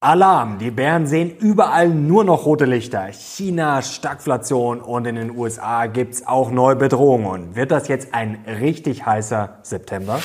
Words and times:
Alarm! 0.00 0.58
Die 0.60 0.70
Bären 0.70 1.08
sehen 1.08 1.36
überall 1.40 1.88
nur 1.88 2.22
noch 2.22 2.46
rote 2.46 2.66
Lichter. 2.66 3.08
China, 3.10 3.82
Stagflation 3.82 4.80
und 4.80 5.08
in 5.08 5.16
den 5.16 5.36
USA 5.36 5.86
gibt's 5.86 6.24
auch 6.24 6.52
neue 6.52 6.76
Bedrohungen. 6.76 7.56
Wird 7.56 7.72
das 7.72 7.88
jetzt 7.88 8.14
ein 8.14 8.44
richtig 8.46 9.06
heißer 9.06 9.58
September? 9.64 10.20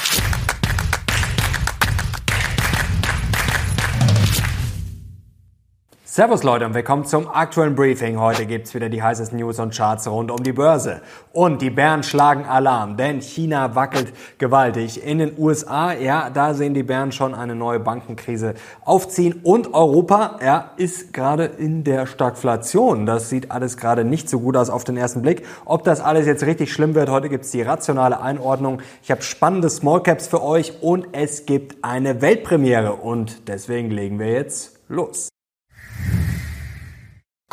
Servus 6.15 6.43
Leute 6.43 6.67
und 6.67 6.75
willkommen 6.75 7.05
zum 7.05 7.27
aktuellen 7.27 7.73
Briefing. 7.73 8.19
Heute 8.19 8.45
gibt's 8.45 8.75
wieder 8.75 8.87
die 8.87 9.01
heißesten 9.01 9.39
News 9.39 9.57
und 9.57 9.75
Charts 9.75 10.07
rund 10.07 10.29
um 10.29 10.43
die 10.43 10.51
Börse. 10.51 11.01
Und 11.31 11.59
die 11.63 11.71
Bären 11.71 12.03
schlagen 12.03 12.45
Alarm, 12.45 12.97
denn 12.97 13.19
China 13.19 13.73
wackelt 13.73 14.13
gewaltig. 14.37 15.03
In 15.03 15.17
den 15.17 15.31
USA, 15.39 15.91
ja, 15.91 16.29
da 16.29 16.53
sehen 16.53 16.75
die 16.75 16.83
Bären 16.83 17.11
schon 17.11 17.33
eine 17.33 17.55
neue 17.55 17.79
Bankenkrise 17.79 18.53
aufziehen. 18.85 19.39
Und 19.41 19.73
Europa, 19.73 20.37
ja, 20.45 20.73
ist 20.77 21.13
gerade 21.13 21.45
in 21.45 21.83
der 21.83 22.05
Stagflation. 22.05 23.07
Das 23.07 23.31
sieht 23.31 23.49
alles 23.49 23.77
gerade 23.77 24.05
nicht 24.05 24.29
so 24.29 24.39
gut 24.39 24.55
aus 24.55 24.69
auf 24.69 24.83
den 24.83 24.97
ersten 24.97 25.23
Blick. 25.23 25.43
Ob 25.65 25.83
das 25.83 25.99
alles 25.99 26.27
jetzt 26.27 26.45
richtig 26.45 26.71
schlimm 26.71 26.93
wird, 26.93 27.09
heute 27.09 27.27
gibt's 27.27 27.49
die 27.49 27.63
rationale 27.63 28.21
Einordnung. 28.21 28.83
Ich 29.01 29.09
habe 29.09 29.23
spannende 29.23 29.67
Smallcaps 29.67 30.27
für 30.27 30.43
euch 30.43 30.73
und 30.83 31.07
es 31.13 31.47
gibt 31.47 31.83
eine 31.83 32.21
Weltpremiere. 32.21 32.97
Und 32.97 33.47
deswegen 33.47 33.89
legen 33.89 34.19
wir 34.19 34.31
jetzt 34.31 34.79
los. 34.89 35.29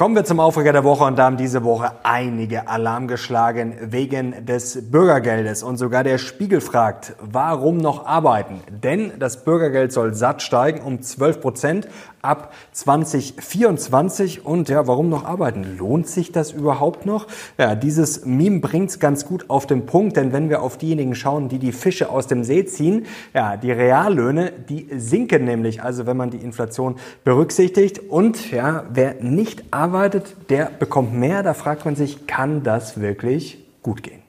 Kommen 0.00 0.14
wir 0.14 0.24
zum 0.24 0.40
Aufreger 0.40 0.72
der 0.72 0.82
Woche 0.82 1.04
und 1.04 1.18
da 1.18 1.24
haben 1.24 1.36
diese 1.36 1.62
Woche 1.62 1.92
einige 2.04 2.68
Alarm 2.68 3.06
geschlagen 3.06 3.76
wegen 3.82 4.46
des 4.46 4.90
Bürgergeldes 4.90 5.62
und 5.62 5.76
sogar 5.76 6.04
der 6.04 6.16
Spiegel 6.16 6.62
fragt, 6.62 7.14
warum 7.20 7.76
noch 7.76 8.06
arbeiten? 8.06 8.62
Denn 8.70 9.12
das 9.18 9.44
Bürgergeld 9.44 9.92
soll 9.92 10.14
satt 10.14 10.40
steigen 10.40 10.80
um 10.80 11.02
12 11.02 11.40
Prozent 11.42 11.88
ab 12.22 12.52
2024 12.72 14.44
und 14.44 14.68
ja, 14.68 14.86
warum 14.86 15.08
noch 15.08 15.24
arbeiten? 15.24 15.76
Lohnt 15.78 16.06
sich 16.06 16.32
das 16.32 16.52
überhaupt 16.52 17.06
noch? 17.06 17.26
Ja, 17.58 17.74
dieses 17.74 18.24
Meme 18.24 18.60
bringt's 18.60 18.98
ganz 18.98 19.26
gut 19.26 19.48
auf 19.48 19.66
den 19.66 19.86
Punkt, 19.86 20.16
denn 20.16 20.32
wenn 20.32 20.50
wir 20.50 20.62
auf 20.62 20.78
diejenigen 20.78 21.14
schauen, 21.14 21.48
die 21.48 21.58
die 21.58 21.72
Fische 21.72 22.10
aus 22.10 22.26
dem 22.26 22.44
See 22.44 22.64
ziehen, 22.64 23.06
ja, 23.34 23.56
die 23.56 23.72
Reallöhne, 23.72 24.52
die 24.68 24.88
sinken 24.96 25.44
nämlich, 25.44 25.82
also 25.82 26.06
wenn 26.06 26.16
man 26.16 26.30
die 26.30 26.38
Inflation 26.38 26.96
berücksichtigt 27.24 27.98
und 27.98 28.50
ja, 28.50 28.84
wer 28.92 29.14
nicht 29.22 29.64
arbeitet, 29.70 30.36
der 30.48 30.66
bekommt 30.66 31.14
mehr. 31.14 31.42
Da 31.42 31.54
fragt 31.54 31.84
man 31.84 31.96
sich, 31.96 32.26
kann 32.26 32.62
das 32.62 33.00
wirklich 33.00 33.64
gut 33.82 34.02
gehen? 34.02 34.19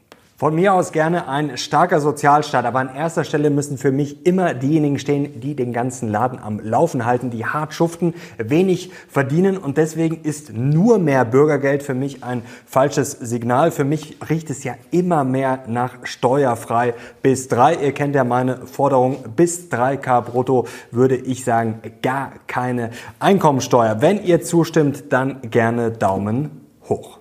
Von 0.41 0.55
mir 0.55 0.73
aus 0.73 0.91
gerne 0.91 1.27
ein 1.27 1.55
starker 1.55 2.01
Sozialstaat, 2.01 2.65
aber 2.65 2.79
an 2.79 2.95
erster 2.95 3.23
Stelle 3.23 3.51
müssen 3.51 3.77
für 3.77 3.91
mich 3.91 4.25
immer 4.25 4.55
diejenigen 4.55 4.97
stehen, 4.97 5.39
die 5.39 5.55
den 5.55 5.71
ganzen 5.71 6.09
Laden 6.09 6.39
am 6.39 6.59
Laufen 6.59 7.05
halten, 7.05 7.29
die 7.29 7.45
hart 7.45 7.75
schuften, 7.75 8.15
wenig 8.39 8.91
verdienen 9.07 9.55
und 9.55 9.77
deswegen 9.77 10.21
ist 10.23 10.51
nur 10.51 10.97
mehr 10.97 11.25
Bürgergeld 11.25 11.83
für 11.83 11.93
mich 11.93 12.23
ein 12.23 12.41
falsches 12.65 13.11
Signal. 13.11 13.69
Für 13.69 13.83
mich 13.83 14.17
riecht 14.31 14.49
es 14.49 14.63
ja 14.63 14.73
immer 14.89 15.23
mehr 15.23 15.59
nach 15.67 16.07
steuerfrei 16.07 16.95
bis 17.21 17.47
drei. 17.47 17.75
Ihr 17.75 17.91
kennt 17.91 18.15
ja 18.15 18.23
meine 18.23 18.65
Forderung, 18.65 19.17
bis 19.35 19.69
3K 19.69 20.21
brutto 20.21 20.65
würde 20.89 21.17
ich 21.17 21.45
sagen, 21.45 21.81
gar 22.01 22.31
keine 22.47 22.89
Einkommensteuer. 23.19 24.01
Wenn 24.01 24.23
ihr 24.23 24.41
zustimmt, 24.41 25.13
dann 25.13 25.39
gerne 25.51 25.91
Daumen 25.91 26.65
hoch. 26.89 27.20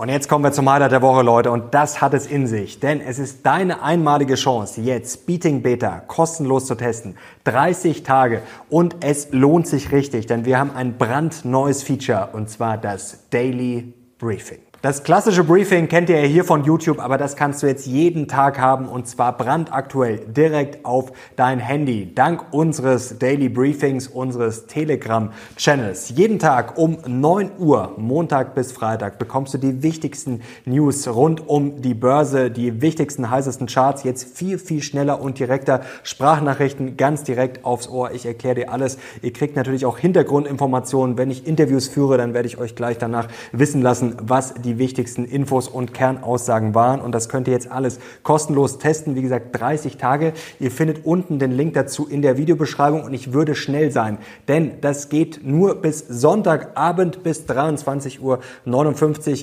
Und 0.00 0.10
jetzt 0.10 0.28
kommen 0.28 0.44
wir 0.44 0.52
zum 0.52 0.70
Highlight 0.70 0.92
der 0.92 1.02
Woche, 1.02 1.22
Leute. 1.22 1.50
Und 1.50 1.74
das 1.74 2.00
hat 2.00 2.14
es 2.14 2.28
in 2.28 2.46
sich. 2.46 2.78
Denn 2.78 3.00
es 3.00 3.18
ist 3.18 3.44
deine 3.44 3.82
einmalige 3.82 4.36
Chance, 4.36 4.80
jetzt 4.80 5.26
Beating 5.26 5.60
Beta 5.60 5.98
kostenlos 6.06 6.66
zu 6.66 6.76
testen. 6.76 7.16
30 7.42 8.04
Tage. 8.04 8.42
Und 8.70 8.94
es 9.00 9.32
lohnt 9.32 9.66
sich 9.66 9.90
richtig, 9.90 10.26
denn 10.26 10.44
wir 10.44 10.60
haben 10.60 10.70
ein 10.70 10.98
brandneues 10.98 11.82
Feature. 11.82 12.28
Und 12.32 12.48
zwar 12.48 12.78
das 12.78 13.28
Daily 13.30 13.92
Briefing. 14.20 14.67
Das 14.80 15.02
klassische 15.02 15.42
Briefing 15.42 15.88
kennt 15.88 16.08
ihr 16.08 16.20
ja 16.20 16.28
hier 16.28 16.44
von 16.44 16.62
YouTube, 16.62 17.00
aber 17.00 17.18
das 17.18 17.34
kannst 17.34 17.64
du 17.64 17.66
jetzt 17.66 17.84
jeden 17.84 18.28
Tag 18.28 18.60
haben 18.60 18.86
und 18.86 19.08
zwar 19.08 19.36
brandaktuell 19.36 20.20
direkt 20.20 20.84
auf 20.84 21.10
dein 21.34 21.58
Handy. 21.58 22.14
Dank 22.14 22.52
unseres 22.52 23.18
Daily 23.18 23.48
Briefings, 23.48 24.06
unseres 24.06 24.66
Telegram 24.66 25.32
Channels. 25.56 26.10
Jeden 26.10 26.38
Tag 26.38 26.78
um 26.78 26.98
9 27.04 27.50
Uhr, 27.58 27.94
Montag 27.96 28.54
bis 28.54 28.70
Freitag, 28.70 29.18
bekommst 29.18 29.52
du 29.52 29.58
die 29.58 29.82
wichtigsten 29.82 30.42
News 30.64 31.08
rund 31.08 31.48
um 31.48 31.82
die 31.82 31.94
Börse, 31.94 32.48
die 32.48 32.80
wichtigsten, 32.80 33.28
heißesten 33.28 33.66
Charts 33.66 34.04
jetzt 34.04 34.38
viel, 34.38 34.60
viel 34.60 34.80
schneller 34.80 35.20
und 35.20 35.40
direkter. 35.40 35.80
Sprachnachrichten 36.04 36.96
ganz 36.96 37.24
direkt 37.24 37.64
aufs 37.64 37.88
Ohr. 37.88 38.12
Ich 38.12 38.26
erkläre 38.26 38.54
dir 38.54 38.72
alles. 38.72 38.96
Ihr 39.22 39.32
kriegt 39.32 39.56
natürlich 39.56 39.84
auch 39.86 39.98
Hintergrundinformationen. 39.98 41.18
Wenn 41.18 41.32
ich 41.32 41.48
Interviews 41.48 41.88
führe, 41.88 42.16
dann 42.16 42.32
werde 42.32 42.46
ich 42.46 42.58
euch 42.58 42.76
gleich 42.76 42.96
danach 42.96 43.26
wissen 43.50 43.82
lassen, 43.82 44.14
was 44.22 44.54
die 44.54 44.67
die 44.68 44.78
wichtigsten 44.78 45.24
Infos 45.24 45.66
und 45.66 45.94
Kernaussagen 45.94 46.74
waren. 46.74 47.00
Und 47.00 47.12
das 47.12 47.28
könnt 47.28 47.48
ihr 47.48 47.54
jetzt 47.54 47.70
alles 47.70 47.98
kostenlos 48.22 48.78
testen. 48.78 49.14
Wie 49.14 49.22
gesagt, 49.22 49.58
30 49.58 49.96
Tage. 49.96 50.34
Ihr 50.60 50.70
findet 50.70 51.06
unten 51.06 51.38
den 51.38 51.52
Link 51.52 51.74
dazu 51.74 52.06
in 52.06 52.20
der 52.22 52.36
Videobeschreibung 52.36 53.02
und 53.02 53.14
ich 53.14 53.32
würde 53.32 53.54
schnell 53.54 53.90
sein, 53.90 54.18
denn 54.46 54.80
das 54.80 55.08
geht 55.08 55.40
nur 55.42 55.76
bis 55.76 56.00
Sonntagabend 56.00 57.22
bis 57.22 57.46
23.59 57.46 58.20
Uhr 58.20 58.40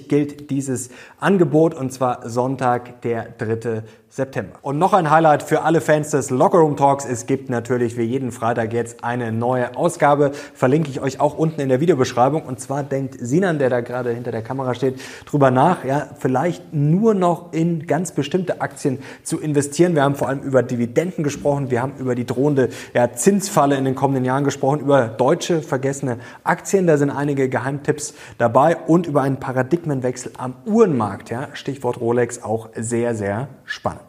gilt 0.08 0.50
dieses 0.50 0.90
Angebot 1.19 1.74
und 1.74 1.92
zwar 1.92 2.30
Sonntag, 2.30 3.02
der 3.02 3.30
3. 3.38 3.84
September. 4.16 4.59
Und 4.62 4.78
noch 4.80 4.94
ein 4.94 5.12
Highlight 5.12 5.44
für 5.44 5.64
alle 5.64 5.81
Fans 5.81 6.12
des 6.12 6.30
Lockerroom 6.30 6.78
Talks. 6.78 7.03
Es 7.03 7.26
gibt 7.26 7.50
natürlich 7.50 7.98
wie 7.98 8.03
jeden 8.03 8.31
Freitag 8.31 8.72
jetzt 8.72 9.03
eine 9.03 9.34
neue 9.34 9.76
Ausgabe. 9.76 10.31
Verlinke 10.53 10.90
ich 10.90 11.02
euch 11.02 11.20
auch 11.20 11.38
unten 11.38 11.59
in 11.59 11.68
der 11.68 11.81
Videobeschreibung. 11.81 12.44
Und 12.44 12.62
zwar 12.62 12.84
denkt 12.84 13.18
Sinan, 13.20 13.59
der 13.59 13.70
da 13.70 13.81
gerade 13.81 14.12
hinter 14.12 14.31
der 14.31 14.42
Kamera 14.42 14.74
steht, 14.74 15.02
drüber 15.25 15.52
nach, 15.52 15.84
ja, 15.84 16.08
vielleicht 16.18 16.74
nur 16.74 17.14
noch 17.14 17.52
in 17.52 17.88
ganz 17.88 18.14
bestimmte 18.14 18.62
Aktien 18.62 19.00
zu 19.24 19.38
investieren. 19.38 19.96
Wir 19.96 20.04
haben 20.04 20.16
vor 20.16 20.30
allem 20.30 20.40
über 20.44 20.64
Dividenden 20.64 21.25
gesprochen. 21.25 21.70
Wir 21.70 21.81
haben 21.81 21.96
über 21.98 22.16
die 22.16 22.25
drohende 22.25 22.70
ja, 22.94 23.12
Zinsfalle 23.12 23.75
in 23.75 23.84
den 23.84 23.96
kommenden 23.96 24.24
Jahren 24.24 24.46
gesprochen, 24.46 24.80
über 24.80 25.09
deutsche 25.09 25.62
vergessene 25.62 26.20
Aktien. 26.46 26.88
Da 26.88 26.96
sind 26.96 27.09
einige 27.09 27.50
Geheimtipps 27.50 28.14
dabei 28.38 28.78
und 28.78 29.08
über 29.08 29.24
einen 29.24 29.42
Paradigmenwechsel 29.42 30.31
am 30.38 30.54
Uhrenmarkt. 30.66 31.31
Ja, 31.31 31.50
Stichwort 31.52 32.00
Rolex 32.00 32.42
auch 32.42 32.70
sehr, 32.78 33.14
sehr 33.14 33.50
spannend. 33.66 34.05